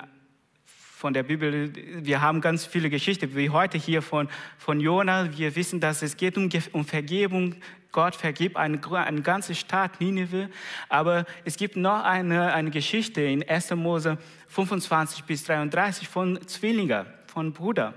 von 1.03 1.13
der 1.13 1.23
Bibel, 1.23 1.69
wir 2.05 2.21
haben 2.21 2.39
ganz 2.39 2.65
viele 2.65 2.89
Geschichten, 2.89 3.35
wie 3.35 3.49
heute 3.49 3.77
hier 3.77 4.01
von, 4.01 4.29
von 4.57 4.79
Jona. 4.79 5.37
Wir 5.37 5.53
wissen, 5.57 5.81
dass 5.81 6.01
es 6.01 6.15
geht 6.15 6.37
um, 6.37 6.47
um 6.71 6.85
Vergebung. 6.85 7.55
Gott 7.91 8.15
vergibt 8.15 8.55
eine, 8.55 8.79
eine 8.89 9.21
ganze 9.21 9.53
Stadt, 9.53 9.99
Nineveh. 9.99 10.47
Aber 10.87 11.25
es 11.43 11.57
gibt 11.57 11.75
noch 11.75 12.05
eine, 12.05 12.53
eine 12.53 12.71
Geschichte 12.71 13.21
in 13.21 13.43
1. 13.45 13.71
Mose 13.71 14.17
25 14.47 15.25
bis 15.25 15.43
33 15.43 16.07
von 16.07 16.39
Zwillingen, 16.47 17.05
von 17.27 17.51
Brüdern, 17.51 17.95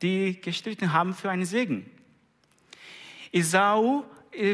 die 0.00 0.40
gestritten 0.40 0.94
haben 0.94 1.12
für 1.12 1.28
einen 1.28 1.44
Segen. 1.44 1.84
Esau 3.30 4.06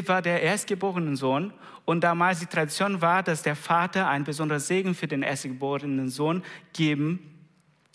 war 0.05 0.21
der 0.21 0.41
erstgeborene 0.41 1.15
Sohn 1.15 1.53
und 1.85 2.03
damals 2.03 2.41
die 2.41 2.47
Tradition 2.47 3.01
war, 3.01 3.23
dass 3.23 3.41
der 3.41 3.55
Vater 3.55 4.09
einen 4.09 4.25
besonderen 4.25 4.59
Segen 4.59 4.93
für 4.93 5.07
den 5.07 5.23
erstgeborenen 5.23 6.09
Sohn 6.09 6.43
geben 6.73 7.37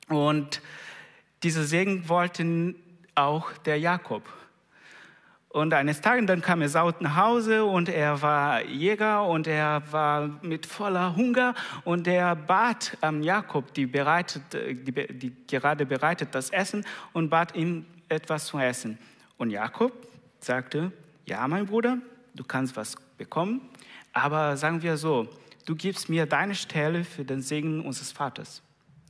und 0.08 0.61
diese 1.42 1.64
Segen 1.64 2.08
wollten 2.08 2.76
auch 3.14 3.52
der 3.58 3.78
Jakob. 3.78 4.23
Und 5.54 5.73
eines 5.73 6.00
Tages 6.00 6.26
dann 6.26 6.40
kam 6.40 6.62
Esau 6.62 6.90
nach 6.99 7.14
Hause 7.14 7.64
und 7.64 7.88
er 7.88 8.20
war 8.20 8.64
Jäger 8.64 9.25
und 9.25 9.46
er 9.46 9.84
war 9.92 10.28
mit 10.42 10.66
voller 10.66 11.14
Hunger 11.14 11.54
und 11.84 12.08
er 12.08 12.34
bat 12.34 12.99
ähm, 13.02 13.23
Jakob, 13.23 13.73
die, 13.73 13.87
bereitet, 13.87 14.42
die, 14.52 14.92
die 14.92 15.32
gerade 15.46 15.87
bereitet 15.87 16.34
das 16.34 16.50
Essen 16.50 16.84
und 17.12 17.30
bat 17.30 17.54
ihm 17.54 17.87
etwas 18.08 18.46
zu 18.46 18.58
essen. 18.58 18.99
Und 19.38 19.50
Jakob 19.50 19.92
sagte, 20.40 20.90
ja 21.25 21.46
mein 21.46 21.66
Bruder, 21.66 21.99
du 22.34 22.42
kannst 22.42 22.76
was 22.76 22.96
bekommen, 23.16 23.61
aber 24.12 24.56
sagen 24.56 24.82
wir 24.82 24.96
so, 24.96 25.28
du 25.66 25.76
gibst 25.76 26.08
mir 26.08 26.26
deine 26.26 26.56
Stelle 26.56 27.04
für 27.04 27.25
den 27.25 27.42
Segen 27.42 27.80
unseres 27.80 28.11
Vaters. 28.11 28.61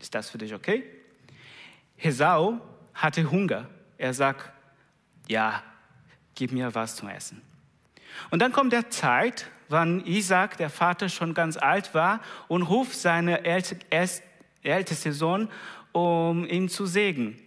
Ist 0.05 0.15
das 0.15 0.29
für 0.29 0.37
dich 0.37 0.53
okay? 0.53 0.85
Hesau 1.97 2.61
hatte 2.93 3.31
Hunger. 3.31 3.71
Er 3.97 4.13
sagt, 4.13 4.53
ja, 5.29 5.63
gib 6.35 6.53
mir 6.53 6.75
was 6.75 6.97
zum 6.97 7.09
Essen. 7.09 7.41
Und 8.31 8.41
dann 8.41 8.53
kommt 8.53 8.75
der 8.75 8.91
Zeit, 8.91 9.51
wann 9.71 10.05
Isaac, 10.05 10.59
der 10.59 10.69
Vater, 10.69 11.09
schon 11.09 11.33
ganz 11.33 11.57
alt 11.57 11.95
war 11.95 12.21
und 12.49 12.65
ruft 12.65 12.95
seinen 12.95 13.35
ältesten 13.43 15.13
Sohn, 15.15 15.49
um 15.93 16.45
ihn 16.45 16.69
zu 16.69 16.85
segnen. 16.85 17.41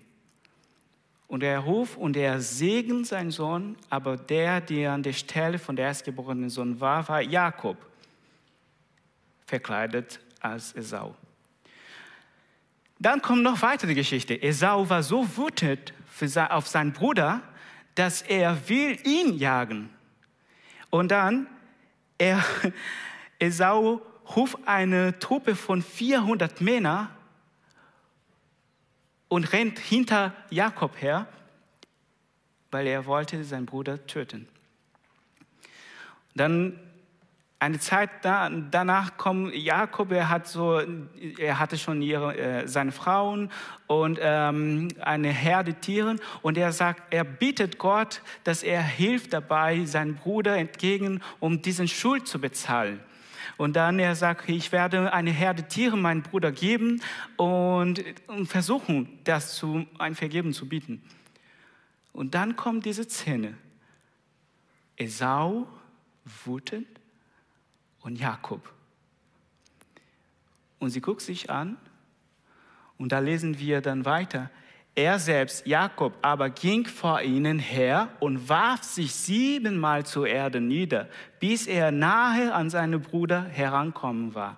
Und 1.27 1.43
er 1.43 1.59
ruft 1.59 1.95
und 1.95 2.17
er 2.17 2.41
segnet 2.41 3.05
seinen 3.05 3.29
Sohn, 3.29 3.77
aber 3.91 4.17
der, 4.17 4.61
der 4.61 4.93
an 4.93 5.03
der 5.03 5.13
Stelle 5.13 5.59
von 5.59 5.75
der 5.75 5.85
erstgeborenen 5.85 6.49
Sohn 6.49 6.79
war, 6.79 7.07
war 7.07 7.21
Jakob, 7.21 7.77
verkleidet 9.45 10.19
als 10.39 10.73
Esau. 10.73 11.15
Dann 12.99 13.21
kommt 13.21 13.43
noch 13.43 13.61
weitere 13.61 13.93
Geschichte. 13.93 14.41
Esau 14.41 14.89
war 14.89 15.03
so 15.03 15.37
wütend 15.37 15.93
auf 16.49 16.67
seinen 16.67 16.93
Bruder, 16.93 17.41
dass 17.93 18.23
er 18.23 18.69
will 18.69 18.97
ihn 19.03 19.37
jagen. 19.37 19.89
Und 20.89 21.09
dann, 21.09 21.47
er, 22.17 22.43
Esau 23.39 24.01
ruft 24.35 24.57
eine 24.65 25.19
Truppe 25.19 25.55
von 25.55 25.81
400 25.81 26.59
Männern 26.61 27.09
und 29.27 29.51
rennt 29.53 29.77
hinter 29.77 30.33
Jakob 30.49 30.99
her, 31.01 31.27
weil 32.71 32.87
er 32.87 33.05
wollte 33.05 33.43
seinen 33.43 33.65
Bruder 33.65 34.05
töten. 34.07 34.47
Dann 36.35 36.79
eine 37.59 37.79
Zeit 37.79 38.09
da, 38.21 38.49
danach 38.49 39.17
kommt 39.17 39.55
Jakob, 39.55 40.11
er, 40.11 40.29
hat 40.29 40.47
so, 40.47 40.79
er 41.39 41.59
hatte 41.59 41.77
schon 41.77 42.01
ihre, 42.03 42.37
äh, 42.37 42.67
seine 42.67 42.91
Frauen 42.91 43.51
und 43.87 44.19
ähm, 44.21 44.89
eine 44.99 45.29
Herde 45.29 45.73
Tieren 45.73 46.19
und 46.43 46.57
er 46.57 46.71
sagt, 46.71 47.11
er 47.11 47.23
bittet 47.23 47.79
Gott, 47.79 48.21
dass 48.43 48.61
er 48.61 48.83
hilft 48.83 49.33
dabei, 49.33 49.85
seinen 49.85 50.15
Bruder 50.15 50.55
entgegen, 50.55 51.21
um 51.39 51.61
diesen 51.61 51.87
Schuld 51.87 52.27
zu 52.27 52.39
bezahlen. 52.39 52.99
Und 53.57 53.75
dann 53.75 53.97
er 53.97 54.13
sagt, 54.13 54.47
ich 54.49 54.71
werde 54.71 55.11
eine 55.11 55.31
Herde 55.31 55.63
Tiere 55.63 55.97
meinem 55.97 56.21
Bruder 56.21 56.51
geben 56.51 57.01
und, 57.37 58.03
und 58.27 58.45
versuchen, 58.45 59.17
das 59.23 59.55
zu, 59.55 59.87
ein 59.97 60.13
Vergeben 60.13 60.53
zu 60.53 60.69
bieten. 60.69 61.01
Und 62.13 62.35
dann 62.35 62.55
kommt 62.55 62.85
diese 62.85 63.05
Szene. 63.05 63.55
Esau 64.95 65.67
wütend 66.45 66.87
und 68.07 68.15
Jakob. 68.15 68.61
Und 70.79 70.91
sie 70.91 71.01
guckt 71.01 71.21
sich 71.21 71.49
an 71.49 71.75
und 72.97 73.11
da 73.11 73.19
lesen 73.19 73.59
wir 73.59 73.81
dann 73.81 74.05
weiter. 74.05 74.49
Er 74.95 75.19
selbst, 75.19 75.67
Jakob, 75.67 76.13
aber 76.21 76.49
ging 76.49 76.85
vor 76.85 77.21
ihnen 77.21 77.59
her 77.59 78.07
und 78.21 78.47
warf 78.47 78.83
sich 78.83 79.13
siebenmal 79.13 80.05
zur 80.05 80.25
Erde 80.25 80.61
nieder, 80.61 81.09
bis 81.41 81.67
er 81.67 81.91
nahe 81.91 82.53
an 82.53 82.69
seinen 82.69 83.01
Bruder 83.01 83.43
herankommen 83.43 84.33
war. 84.33 84.57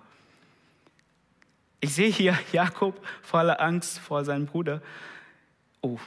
Ich 1.80 1.92
sehe 1.92 2.10
hier 2.12 2.38
Jakob 2.52 3.04
voller 3.20 3.60
Angst 3.60 3.98
vor 3.98 4.24
seinem 4.24 4.46
Bruder. 4.46 4.80
Oh, 5.80 5.98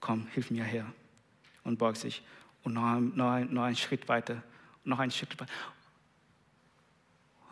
komm, 0.00 0.26
hilf 0.32 0.50
mir 0.50 0.64
her. 0.64 0.86
Und 1.62 1.78
beugt 1.78 1.98
sich. 1.98 2.24
Und 2.64 2.74
noch, 2.74 2.98
noch, 2.98 3.38
noch 3.38 3.62
einen 3.62 3.76
Schritt 3.76 4.08
weiter. 4.08 4.42
Noch 4.82 4.98
einen 4.98 5.12
Schritt 5.12 5.38
weiter. 5.38 5.52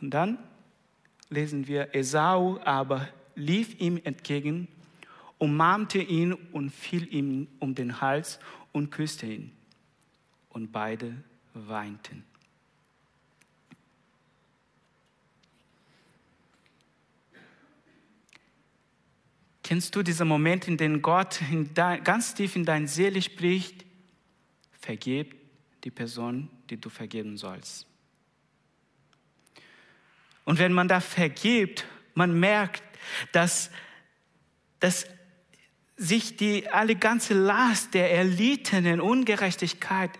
Und 0.00 0.10
dann 0.10 0.38
lesen 1.28 1.66
wir, 1.66 1.94
Esau 1.94 2.60
aber 2.64 3.08
lief 3.34 3.80
ihm 3.80 4.00
entgegen, 4.02 4.68
umarmte 5.38 5.98
ihn 5.98 6.32
und 6.32 6.70
fiel 6.70 7.12
ihm 7.12 7.48
um 7.58 7.74
den 7.74 8.00
Hals 8.00 8.38
und 8.72 8.90
küsste 8.90 9.26
ihn. 9.26 9.52
Und 10.50 10.72
beide 10.72 11.14
weinten. 11.54 12.24
Kennst 19.62 19.94
du 19.94 20.02
diesen 20.02 20.26
Moment, 20.26 20.66
in 20.66 20.78
dem 20.78 21.02
Gott 21.02 21.42
in 21.50 21.74
dein, 21.74 22.02
ganz 22.02 22.34
tief 22.34 22.56
in 22.56 22.64
deine 22.64 22.88
Seele 22.88 23.20
spricht? 23.20 23.84
Vergib 24.80 25.36
die 25.84 25.90
Person, 25.90 26.48
die 26.70 26.80
du 26.80 26.88
vergeben 26.88 27.36
sollst. 27.36 27.87
Und 30.48 30.58
wenn 30.58 30.72
man 30.72 30.88
da 30.88 31.00
vergibt, 31.00 31.84
man 32.14 32.40
merkt, 32.40 32.82
dass, 33.32 33.70
dass 34.80 35.04
sich 35.94 36.38
die 36.38 36.66
alle 36.70 36.96
ganze 36.96 37.34
Last 37.34 37.92
der 37.92 38.10
erlittenen 38.14 38.98
Ungerechtigkeit 38.98 40.10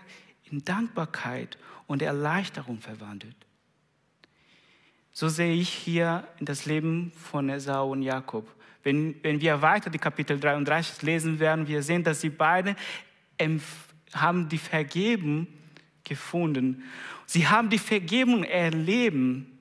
in 0.51 0.63
Dankbarkeit 0.63 1.57
und 1.87 2.03
Erleichterung 2.03 2.77
verwandelt. 2.77 3.35
So 5.13 5.29
sehe 5.29 5.55
ich 5.55 5.69
hier 5.69 6.27
in 6.37 6.45
das 6.45 6.67
Leben 6.67 7.11
von 7.17 7.49
Esau 7.49 7.89
und 7.91 8.03
Jakob. 8.03 8.47
Wenn, 8.83 9.15
wenn 9.23 9.41
wir 9.41 9.63
weiter 9.63 9.89
die 9.89 9.97
Kapitel 9.97 10.39
33 10.39 11.01
lesen 11.01 11.39
werden, 11.39 11.67
wir 11.67 11.81
sehen, 11.81 12.03
dass 12.03 12.21
sie 12.21 12.29
beide 12.29 12.75
haben 14.13 14.47
die 14.47 14.59
Vergebung 14.59 15.47
gefunden. 16.03 16.83
Sie 17.25 17.47
haben 17.47 17.71
die 17.71 17.79
Vergebung 17.79 18.43
erleben 18.43 19.55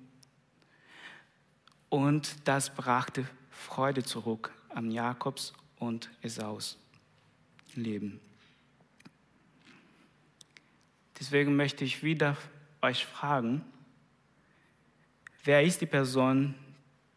und 1.88 2.37
das 2.46 2.70
brachte 2.74 3.29
Freude 3.51 4.03
zurück 4.03 4.53
am 4.70 4.90
Jakobs 4.90 5.53
und 5.79 6.11
Esaus 6.22 6.79
Leben. 7.74 8.20
Deswegen 11.18 11.57
möchte 11.57 11.85
ich 11.85 12.03
wieder 12.03 12.37
euch 12.81 13.05
fragen, 13.05 13.64
wer 15.44 15.64
ist 15.64 15.81
die 15.81 15.87
Person, 15.87 16.55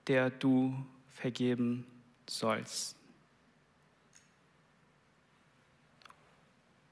der 0.08 0.30
du 0.30 0.76
vergeben 1.10 1.86
sollst? 2.28 2.96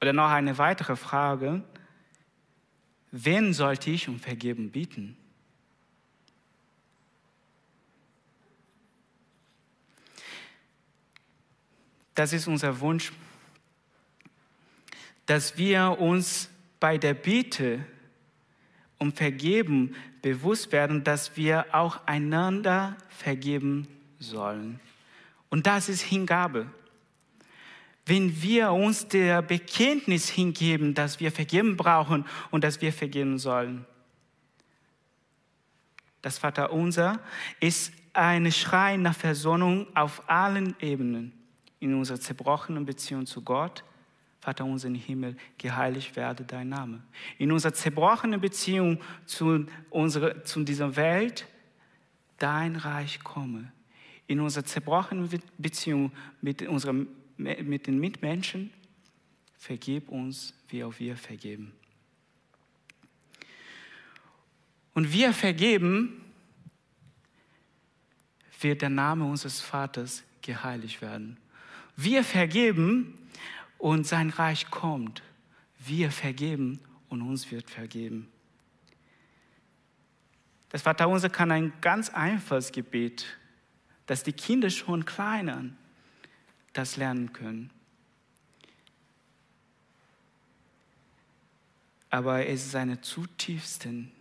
Oder 0.01 0.13
noch 0.13 0.29
eine 0.29 0.57
weitere 0.57 0.95
Frage. 0.95 1.63
Wen 3.11 3.53
sollte 3.53 3.89
ich 3.89 4.07
um 4.07 4.19
Vergeben 4.19 4.71
bieten? 4.71 5.17
Das 12.19 12.33
ist 12.33 12.47
unser 12.49 12.81
Wunsch, 12.81 13.13
dass 15.25 15.57
wir 15.57 15.99
uns 16.01 16.49
bei 16.77 16.97
der 16.97 17.13
Bitte 17.13 17.85
um 18.97 19.13
Vergeben 19.13 19.95
bewusst 20.21 20.73
werden, 20.73 21.05
dass 21.05 21.37
wir 21.37 21.67
auch 21.71 22.05
einander 22.07 22.97
vergeben 23.07 23.87
sollen. 24.19 24.81
Und 25.49 25.65
das 25.65 25.87
ist 25.87 26.01
Hingabe. 26.01 26.69
Wenn 28.05 28.41
wir 28.41 28.73
uns 28.73 29.07
der 29.07 29.41
Bekenntnis 29.41 30.27
hingeben, 30.27 30.93
dass 30.93 31.21
wir 31.21 31.31
vergeben 31.31 31.77
brauchen 31.77 32.25
und 32.51 32.65
dass 32.65 32.81
wir 32.81 32.91
vergeben 32.91 33.37
sollen. 33.37 33.85
Das 36.21 36.37
Vaterunser 36.37 37.21
ist 37.61 37.93
ein 38.11 38.51
Schrei 38.51 38.97
nach 38.97 39.15
Versöhnung 39.15 39.87
auf 39.95 40.29
allen 40.29 40.75
Ebenen. 40.81 41.38
In 41.79 41.93
unserer 41.93 42.19
zerbrochenen 42.19 42.85
Beziehung 42.85 43.25
zu 43.25 43.41
Gott, 43.41 43.83
Vater 44.39 44.65
unser 44.65 44.87
im 44.87 44.95
Himmel, 44.95 45.35
geheiligt 45.57 46.15
werde 46.15 46.43
dein 46.43 46.69
Name. 46.69 47.01
In 47.37 47.51
unserer 47.51 47.73
zerbrochenen 47.73 48.39
Beziehung 48.39 48.99
zu, 49.25 49.65
unserer, 49.89 50.43
zu 50.45 50.63
dieser 50.63 50.95
Welt, 50.95 51.45
dein 52.37 52.75
Reich 52.77 53.21
komme. 53.21 53.71
In 54.27 54.39
unserer 54.39 54.63
zerbrochenen 54.63 55.29
Beziehung 55.57 56.11
mit, 56.41 56.61
unserem, 56.61 57.07
mit 57.37 57.87
den 57.87 57.99
Mitmenschen, 57.99 58.71
vergib 59.57 60.09
uns, 60.09 60.53
wie 60.69 60.83
auch 60.83 60.97
wir 60.99 61.17
vergeben. 61.17 61.73
Und 64.93 65.11
wir 65.11 65.33
vergeben, 65.33 66.21
wird 68.61 68.81
der 68.81 68.89
Name 68.89 69.25
unseres 69.25 69.59
Vaters 69.61 70.23
geheiligt 70.41 71.01
werden. 71.01 71.37
Wir 72.01 72.23
vergeben, 72.23 73.19
und 73.79 74.05
sein 74.05 74.29
Reich 74.29 74.69
kommt. 74.69 75.23
Wir 75.79 76.11
vergeben 76.11 76.79
und 77.07 77.23
uns 77.23 77.49
wird 77.49 77.69
vergeben. 77.69 78.29
Das 80.69 80.83
Vaterunser 80.83 81.29
kann 81.29 81.51
ein 81.51 81.73
ganz 81.81 82.09
einfaches 82.09 82.71
Gebet, 82.71 83.25
dass 84.05 84.21
die 84.21 84.33
Kinder 84.33 84.69
schon 84.69 85.05
klein 85.05 85.75
das 86.73 86.97
lernen 86.97 87.33
können. 87.33 87.71
Aber 92.11 92.45
es 92.45 92.67
ist 92.67 92.75
ein 92.75 93.01
zutiefsten, 93.01 94.11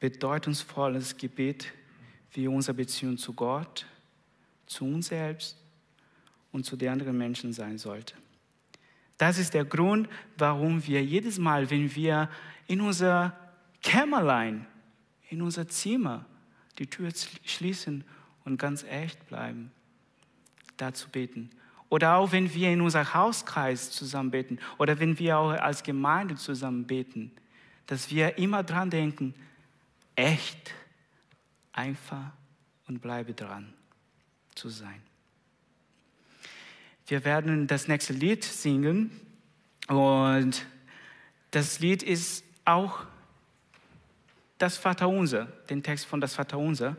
bedeutungsvolles 0.00 1.16
Gebet 1.16 1.72
wie 2.32 2.48
unsere 2.48 2.74
Beziehung 2.74 3.16
zu 3.16 3.32
Gott, 3.32 3.86
zu 4.66 4.84
uns 4.84 5.06
selbst 5.08 5.61
und 6.52 6.64
zu 6.64 6.76
den 6.76 6.90
anderen 6.90 7.16
Menschen 7.16 7.52
sein 7.52 7.78
sollte. 7.78 8.14
Das 9.18 9.38
ist 9.38 9.54
der 9.54 9.64
Grund, 9.64 10.08
warum 10.36 10.86
wir 10.86 11.02
jedes 11.02 11.38
Mal, 11.38 11.70
wenn 11.70 11.94
wir 11.94 12.28
in 12.66 12.80
unser 12.80 13.36
Kämmerlein, 13.82 14.66
in 15.28 15.42
unser 15.42 15.68
Zimmer 15.68 16.24
die 16.78 16.86
Tür 16.86 17.10
schließen 17.44 18.04
und 18.44 18.58
ganz 18.58 18.84
echt 18.84 19.26
bleiben, 19.28 19.70
dazu 20.76 21.08
beten. 21.08 21.50
Oder 21.88 22.16
auch 22.16 22.32
wenn 22.32 22.52
wir 22.54 22.72
in 22.72 22.80
unserem 22.80 23.12
Hauskreis 23.12 23.90
zusammen 23.90 24.30
beten 24.30 24.58
oder 24.78 24.98
wenn 24.98 25.18
wir 25.18 25.38
auch 25.38 25.50
als 25.50 25.82
Gemeinde 25.82 26.36
zusammen 26.36 26.86
beten, 26.86 27.30
dass 27.86 28.10
wir 28.10 28.38
immer 28.38 28.62
dran 28.62 28.88
denken, 28.88 29.34
echt, 30.16 30.72
einfach 31.72 32.32
und 32.88 33.00
bleibe 33.00 33.34
dran 33.34 33.72
zu 34.54 34.68
sein. 34.68 35.02
Wir 37.06 37.24
werden 37.24 37.66
das 37.66 37.88
nächste 37.88 38.12
Lied 38.12 38.44
singen 38.44 39.10
und 39.88 40.64
das 41.50 41.80
Lied 41.80 42.02
ist 42.02 42.44
auch 42.64 43.00
das 44.58 44.76
Vaterunser, 44.76 45.46
den 45.68 45.82
Text 45.82 46.06
von 46.06 46.20
das 46.20 46.34
Vaterunser. 46.34 46.96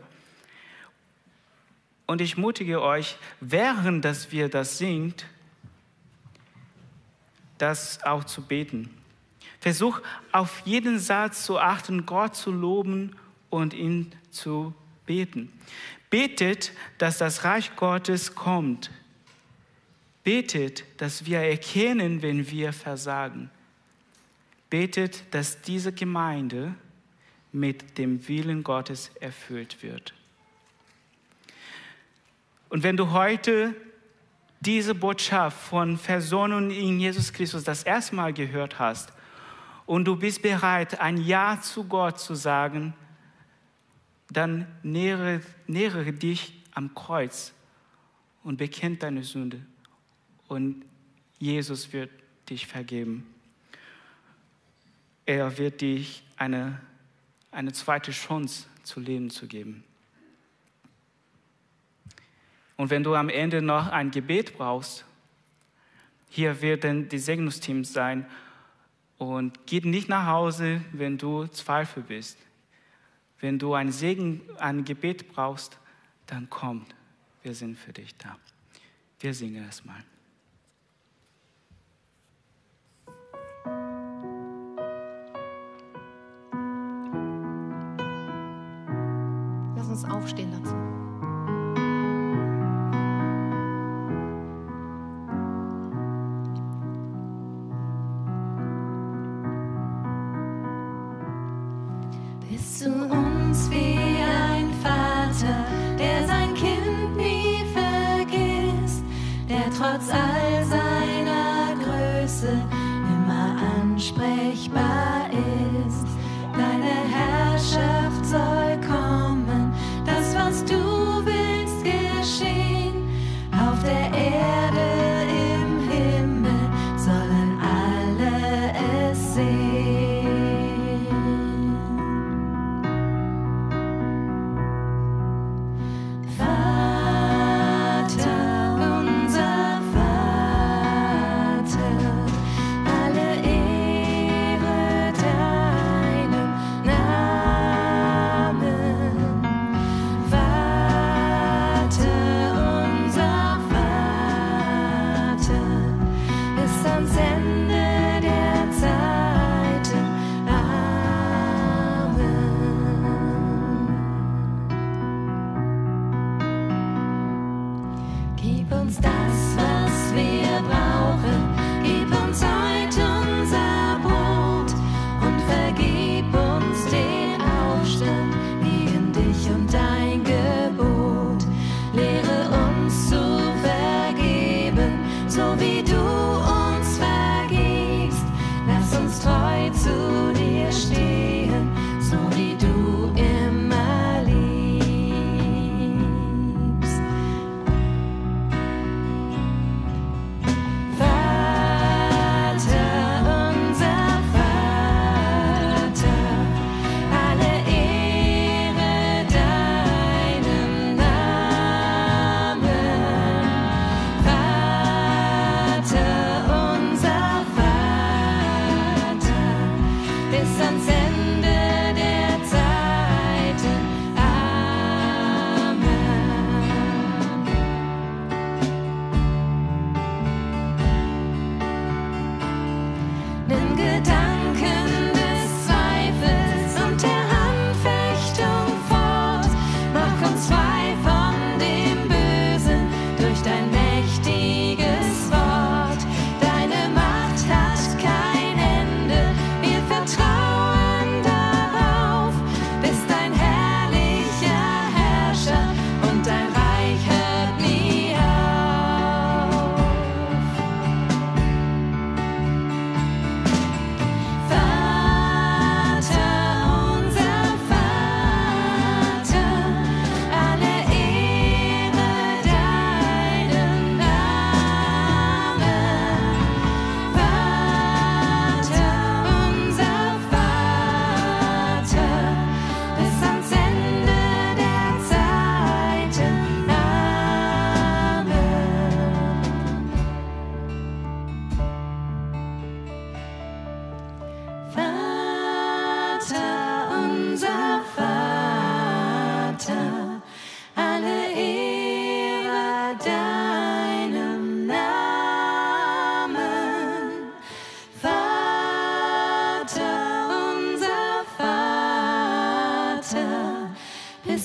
Und 2.06 2.20
ich 2.20 2.36
mutige 2.36 2.82
euch, 2.82 3.16
während 3.40 4.04
dass 4.04 4.30
wir 4.30 4.50
das 4.50 4.76
singt, 4.76 5.24
das 7.56 8.02
auch 8.04 8.24
zu 8.24 8.42
beten. 8.42 8.90
Versuch 9.58 10.02
auf 10.32 10.60
jeden 10.66 10.98
Satz 10.98 11.46
zu 11.46 11.58
achten, 11.58 12.04
Gott 12.04 12.36
zu 12.36 12.52
loben 12.52 13.16
und 13.48 13.72
ihn 13.72 14.12
zu 14.30 14.74
beten. 15.06 15.50
Betet, 16.10 16.72
dass 16.98 17.16
das 17.16 17.44
Reich 17.44 17.74
Gottes 17.74 18.34
kommt 18.34 18.90
Betet, 20.24 20.84
dass 20.96 21.26
wir 21.26 21.40
erkennen, 21.40 22.22
wenn 22.22 22.50
wir 22.50 22.72
versagen. 22.72 23.50
Betet, 24.70 25.22
dass 25.32 25.60
diese 25.60 25.92
Gemeinde 25.92 26.74
mit 27.52 27.98
dem 27.98 28.26
Willen 28.26 28.64
Gottes 28.64 29.10
erfüllt 29.20 29.82
wird. 29.82 30.14
Und 32.70 32.82
wenn 32.82 32.96
du 32.96 33.10
heute 33.10 33.76
diese 34.60 34.94
Botschaft 34.94 35.58
von 35.68 35.98
Versöhnung 35.98 36.70
in 36.70 36.98
Jesus 36.98 37.30
Christus 37.30 37.62
das 37.62 37.82
erste 37.82 38.14
Mal 38.16 38.32
gehört 38.32 38.78
hast 38.78 39.12
und 39.84 40.06
du 40.06 40.16
bist 40.16 40.40
bereit, 40.40 40.98
ein 41.00 41.18
Ja 41.18 41.60
zu 41.60 41.84
Gott 41.84 42.18
zu 42.18 42.34
sagen, 42.34 42.94
dann 44.30 44.66
nähere, 44.82 45.42
nähere 45.66 46.12
dich 46.14 46.62
am 46.72 46.94
Kreuz 46.94 47.52
und 48.42 48.56
bekennt 48.56 49.02
deine 49.02 49.22
Sünde 49.22 49.60
und 50.54 50.84
Jesus 51.38 51.92
wird 51.92 52.10
dich 52.48 52.66
vergeben. 52.66 53.26
Er 55.26 55.58
wird 55.58 55.80
dich 55.80 56.22
eine, 56.36 56.80
eine 57.50 57.72
zweite 57.72 58.12
Chance 58.12 58.66
zu 58.84 59.00
leben 59.00 59.30
zu 59.30 59.46
geben. 59.46 59.84
Und 62.76 62.90
wenn 62.90 63.02
du 63.02 63.14
am 63.14 63.28
Ende 63.28 63.62
noch 63.62 63.88
ein 63.88 64.10
Gebet 64.10 64.56
brauchst, 64.56 65.04
hier 66.28 66.60
werden 66.62 67.08
die 67.08 67.18
Segnungsteams 67.18 67.92
sein 67.92 68.26
und 69.18 69.66
geht 69.66 69.84
nicht 69.84 70.08
nach 70.08 70.26
Hause, 70.26 70.84
wenn 70.92 71.18
du 71.18 71.46
Zweifel 71.46 72.02
bist. 72.02 72.38
Wenn 73.40 73.58
du 73.58 73.74
ein 73.74 73.92
Segen, 73.92 74.40
ein 74.58 74.84
Gebet 74.84 75.32
brauchst, 75.32 75.78
dann 76.26 76.48
komm, 76.48 76.86
wir 77.42 77.54
sind 77.54 77.78
für 77.78 77.92
dich 77.92 78.16
da. 78.16 78.36
Wir 79.20 79.34
singen 79.34 79.64
erstmal. 79.64 80.02
Uns 89.94 90.04
aufstehen 90.10 90.50
dazu. 90.50 90.93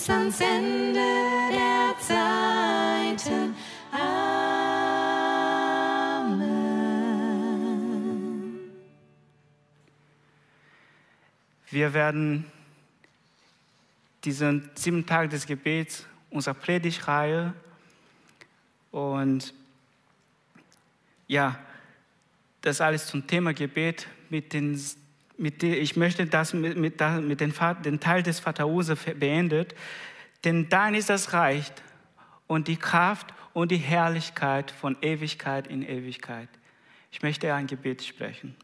Ans 0.09 0.41
Ende 0.41 0.99
der 1.51 1.95
Zeiten. 1.99 3.55
Wir 11.71 11.93
werden 11.93 12.45
diesen 14.23 14.69
sieben 14.75 15.05
Tage 15.05 15.29
des 15.29 15.45
Gebets, 15.45 16.05
unserer 16.31 16.55
Predigtreihe 16.55 17.53
und 18.91 19.53
ja, 21.27 21.59
das 22.61 22.81
alles 22.81 23.05
zum 23.05 23.27
Thema 23.27 23.53
Gebet 23.53 24.07
mit 24.29 24.51
den, 24.53 24.81
mit 25.39 25.61
den 25.61 25.73
ich 25.73 25.95
möchte 25.95 26.25
das 26.25 26.53
mit, 26.53 26.77
mit, 26.77 26.99
mit 26.99 27.39
den, 27.39 27.53
den 27.83 27.99
Teil 27.99 28.23
des 28.23 28.39
Vaterunser 28.39 28.95
beendet, 28.95 29.73
denn 30.43 30.69
dein 30.69 30.93
ist 30.93 31.09
das 31.09 31.33
Reich 31.33 31.71
und 32.47 32.67
die 32.67 32.77
Kraft 32.77 33.33
und 33.53 33.71
die 33.71 33.77
Herrlichkeit 33.77 34.71
von 34.71 34.97
Ewigkeit 35.01 35.67
in 35.67 35.81
Ewigkeit. 35.81 36.49
Ich 37.11 37.21
möchte 37.21 37.53
ein 37.53 37.67
Gebet 37.67 38.03
sprechen. 38.03 38.55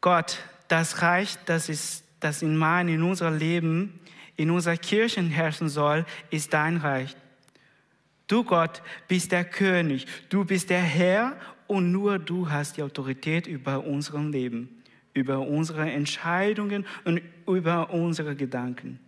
Gott, 0.00 0.38
das 0.68 1.02
Reich, 1.02 1.36
das, 1.46 1.68
ist, 1.68 2.04
das 2.20 2.42
in 2.42 2.56
mein, 2.56 2.88
in 2.88 3.02
unser 3.02 3.30
Leben, 3.30 3.98
in 4.36 4.50
unserer 4.50 4.76
Kirche 4.76 5.22
herrschen 5.22 5.68
soll, 5.68 6.04
ist 6.30 6.52
dein 6.52 6.76
Reich. 6.76 7.16
Du, 8.26 8.44
Gott, 8.44 8.82
bist 9.08 9.32
der 9.32 9.44
König, 9.44 10.06
du 10.28 10.44
bist 10.44 10.70
der 10.70 10.82
Herr 10.82 11.36
und 11.66 11.92
nur 11.92 12.18
du 12.18 12.50
hast 12.50 12.76
die 12.76 12.82
Autorität 12.82 13.46
über 13.46 13.84
unser 13.84 14.18
Leben, 14.20 14.82
über 15.14 15.40
unsere 15.40 15.90
Entscheidungen 15.90 16.86
und 17.04 17.20
über 17.46 17.90
unsere 17.90 18.36
Gedanken. 18.36 19.00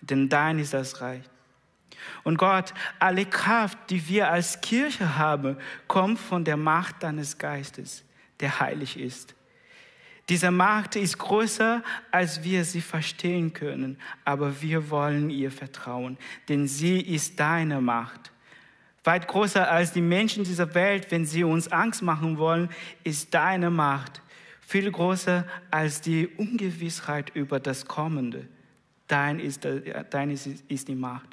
Denn 0.00 0.28
dein 0.28 0.58
ist 0.58 0.74
das 0.74 1.00
Reich. 1.00 1.22
Und 2.22 2.38
Gott, 2.38 2.74
alle 2.98 3.24
Kraft, 3.24 3.78
die 3.90 4.08
wir 4.08 4.30
als 4.30 4.60
Kirche 4.60 5.16
haben, 5.16 5.56
kommt 5.86 6.18
von 6.18 6.44
der 6.44 6.56
Macht 6.56 7.02
deines 7.02 7.38
Geistes, 7.38 8.04
der 8.40 8.60
heilig 8.60 8.98
ist. 8.98 9.34
Diese 10.28 10.50
Macht 10.50 10.96
ist 10.96 11.18
größer, 11.18 11.82
als 12.10 12.42
wir 12.42 12.64
sie 12.64 12.80
verstehen 12.80 13.52
können, 13.52 13.98
aber 14.24 14.62
wir 14.62 14.88
wollen 14.90 15.28
ihr 15.28 15.50
vertrauen, 15.50 16.16
denn 16.48 16.66
sie 16.66 17.00
ist 17.00 17.38
deine 17.38 17.80
Macht. 17.80 18.32
Weit 19.04 19.28
größer 19.28 19.70
als 19.70 19.92
die 19.92 20.00
Menschen 20.00 20.44
dieser 20.44 20.74
Welt, 20.74 21.10
wenn 21.10 21.26
sie 21.26 21.44
uns 21.44 21.70
Angst 21.70 22.02
machen 22.02 22.38
wollen, 22.38 22.70
ist 23.04 23.34
deine 23.34 23.70
Macht. 23.70 24.22
Viel 24.66 24.90
größer 24.90 25.46
als 25.70 26.00
die 26.00 26.26
Ungewissheit 26.26 27.30
über 27.34 27.60
das 27.60 27.84
Kommende. 27.84 28.48
Dein 29.06 29.38
ist, 29.38 29.68
dein 30.08 30.30
ist, 30.30 30.88
die 30.88 30.94
Macht. 30.94 31.28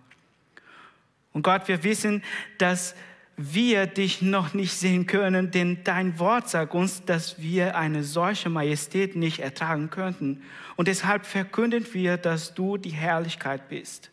Und 1.31 1.43
Gott, 1.43 1.69
wir 1.69 1.85
wissen, 1.85 2.23
dass 2.57 2.93
wir 3.37 3.87
dich 3.87 4.21
noch 4.21 4.53
nicht 4.53 4.73
sehen 4.73 5.07
können, 5.07 5.49
denn 5.51 5.81
dein 5.85 6.19
Wort 6.19 6.49
sagt 6.49 6.75
uns, 6.75 7.05
dass 7.05 7.39
wir 7.41 7.77
eine 7.77 8.03
solche 8.03 8.49
Majestät 8.49 9.15
nicht 9.15 9.39
ertragen 9.39 9.89
könnten. 9.89 10.43
Und 10.75 10.89
deshalb 10.89 11.25
verkünden 11.25 11.85
wir, 11.93 12.17
dass 12.17 12.53
du 12.53 12.75
die 12.75 12.89
Herrlichkeit 12.89 13.69
bist. 13.69 14.11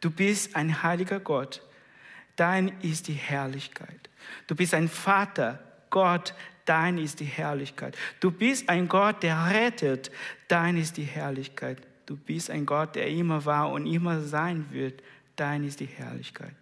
Du 0.00 0.10
bist 0.10 0.56
ein 0.56 0.82
heiliger 0.82 1.20
Gott. 1.20 1.62
Dein 2.40 2.72
ist 2.80 3.08
die 3.08 3.12
Herrlichkeit. 3.12 4.08
Du 4.46 4.54
bist 4.54 4.72
ein 4.72 4.88
Vater, 4.88 5.58
Gott, 5.90 6.32
dein 6.64 6.96
ist 6.96 7.20
die 7.20 7.26
Herrlichkeit. 7.26 7.98
Du 8.18 8.30
bist 8.30 8.66
ein 8.70 8.88
Gott, 8.88 9.22
der 9.22 9.50
rettet, 9.50 10.10
dein 10.48 10.78
ist 10.78 10.96
die 10.96 11.04
Herrlichkeit. 11.04 11.86
Du 12.06 12.16
bist 12.16 12.48
ein 12.48 12.64
Gott, 12.64 12.96
der 12.96 13.10
immer 13.10 13.44
war 13.44 13.70
und 13.70 13.84
immer 13.84 14.22
sein 14.22 14.64
wird, 14.70 15.02
dein 15.36 15.64
ist 15.64 15.80
die 15.80 15.84
Herrlichkeit. 15.84 16.54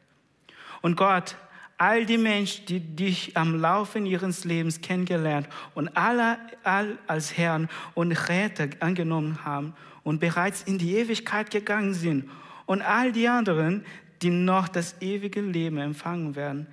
Und 0.83 0.97
Gott, 0.97 1.37
all 1.77 2.05
die 2.07 2.19
Menschen, 2.19 2.67
die 2.67 2.81
dich 2.81 3.37
am 3.37 3.61
Laufe 3.61 4.01
ihres 4.01 4.45
Lebens 4.45 4.81
kennengelernt 4.81 5.49
und 5.77 5.97
alle 5.97 6.39
all 6.65 6.99
als 7.07 7.37
Herrn 7.37 7.69
und 7.95 8.11
Retter 8.29 8.69
angenommen 8.81 9.45
haben 9.45 9.75
und 10.03 10.19
bereits 10.19 10.65
in 10.65 10.77
die 10.79 10.97
Ewigkeit 10.97 11.53
gegangen 11.53 11.95
sind 11.95 12.29
und 12.67 12.83
all 12.83 13.13
die 13.13 13.29
anderen, 13.29 13.85
die 14.23 14.31
noch 14.31 14.69
das 14.69 15.01
ewige 15.01 15.41
Leben 15.41 15.79
empfangen 15.79 16.35
werden, 16.35 16.67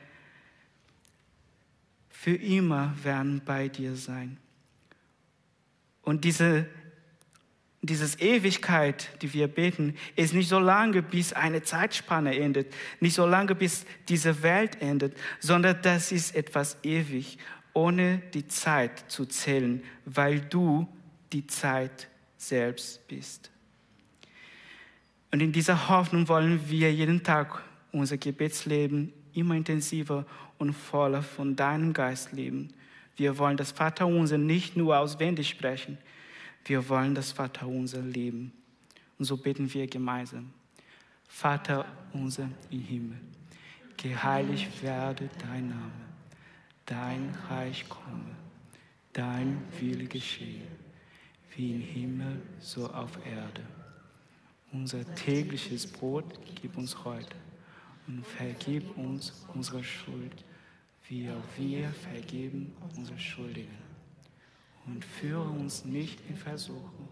für 2.10 2.36
immer 2.36 2.96
werden 3.04 3.42
bei 3.46 3.68
dir 3.68 3.96
sein. 3.96 4.38
Und 6.02 6.24
diese, 6.24 6.68
Und 7.82 7.90
diese 7.90 8.20
Ewigkeit, 8.20 9.10
die 9.22 9.32
wir 9.34 9.48
beten, 9.48 9.96
ist 10.16 10.34
nicht 10.34 10.50
so 10.50 10.58
lange, 10.58 11.04
bis 11.04 11.34
eine 11.34 11.62
Zeitspanne 11.62 12.36
endet, 12.36 12.74
nicht 13.00 13.14
so 13.14 13.28
lange, 13.28 13.54
bis 13.54 13.86
diese 14.10 14.42
Welt 14.42 14.82
endet, 14.82 15.16
sondern 15.40 15.80
das 15.84 16.12
ist 16.12 16.36
etwas 16.36 16.78
ewig, 16.84 17.38
ohne 17.74 18.24
die 18.34 18.48
Zeit 18.48 19.12
zu 19.12 19.26
zählen, 19.26 19.84
weil 20.06 20.40
du 20.40 20.88
die 21.32 21.46
Zeit 21.46 22.08
selbst 22.38 23.08
bist. 23.08 23.52
Und 25.36 25.42
in 25.42 25.52
dieser 25.52 25.90
Hoffnung 25.90 26.30
wollen 26.30 26.70
wir 26.70 26.94
jeden 26.94 27.22
Tag 27.22 27.62
unser 27.92 28.16
Gebetsleben 28.16 29.12
immer 29.34 29.56
intensiver 29.56 30.26
und 30.60 30.72
voller 30.72 31.22
von 31.22 31.58
deinem 31.58 31.92
Geist 31.92 32.32
leben. 32.32 32.70
Wir 33.18 33.38
wollen 33.38 33.58
das 33.58 33.74
Vaterunser 33.74 34.38
nicht 34.38 34.78
nur 34.78 34.98
auswendig 34.98 35.50
sprechen, 35.50 35.98
wir 36.64 36.88
wollen 36.88 37.16
das 37.16 37.34
Vaterunser 37.34 38.00
leben. 38.00 38.54
Und 39.20 39.26
so 39.26 39.36
beten 39.36 39.74
wir 39.74 39.88
gemeinsam. 39.88 40.54
Vater 41.28 41.86
unser 42.14 42.48
im 42.72 42.80
Himmel, 42.80 43.20
geheiligt 43.98 44.82
werde 44.82 45.30
dein 45.40 45.68
Name, 45.68 45.92
dein 46.86 47.38
Reich 47.50 47.90
komme, 47.90 48.38
dein 49.12 49.62
Wille 49.82 50.06
geschehe, 50.06 50.62
wie 51.58 51.74
im 51.74 51.82
Himmel 51.82 52.42
so 52.62 52.90
auf 52.90 53.20
Erde. 53.26 53.75
Unser 54.76 55.06
tägliches 55.16 55.88
Brot 55.88 56.26
gib 56.62 56.78
uns 56.78 57.06
heute 57.06 57.38
und 58.08 58.28
vergib 58.28 58.98
uns 58.98 59.46
unsere 59.54 59.82
Schuld, 59.82 60.44
wie 61.08 61.30
auch 61.30 61.58
wir 61.58 61.88
vergeben 61.90 62.76
unsere 62.98 63.18
Schuldigen. 63.18 63.78
Und 64.86 65.06
führe 65.06 65.50
uns 65.50 65.86
nicht 65.86 66.20
in 66.28 66.36
Versuchung, 66.36 67.08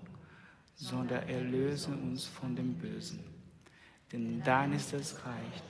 sondern 0.75 1.27
erlöse 1.29 1.91
uns 1.91 2.25
von 2.25 2.53
dem 2.53 2.73
Bösen. 2.73 3.23
Denn 4.11 4.43
dein 4.43 4.73
ist 4.73 4.91
das 4.91 5.25
Reich 5.25 5.63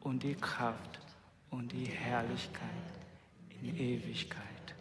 und 0.00 0.22
die 0.22 0.34
Kraft 0.34 1.00
und 1.48 1.72
die 1.72 1.86
Herrlichkeit 1.86 2.68
in 3.62 3.74
Ewigkeit. 3.74 4.74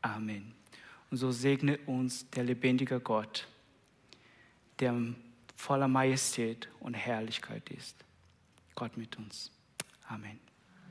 Amen. 0.00 0.54
Und 1.10 1.18
so 1.18 1.30
segne 1.30 1.76
uns 1.84 2.30
der 2.30 2.44
lebendige 2.44 2.98
Gott, 2.98 3.46
der 4.80 4.94
voller 5.56 5.88
Majestät 5.88 6.68
und 6.80 6.94
Herrlichkeit 6.94 7.68
ist. 7.70 7.96
Gott 8.74 8.96
mit 8.96 9.16
uns. 9.16 9.50
Amen. 10.08 10.45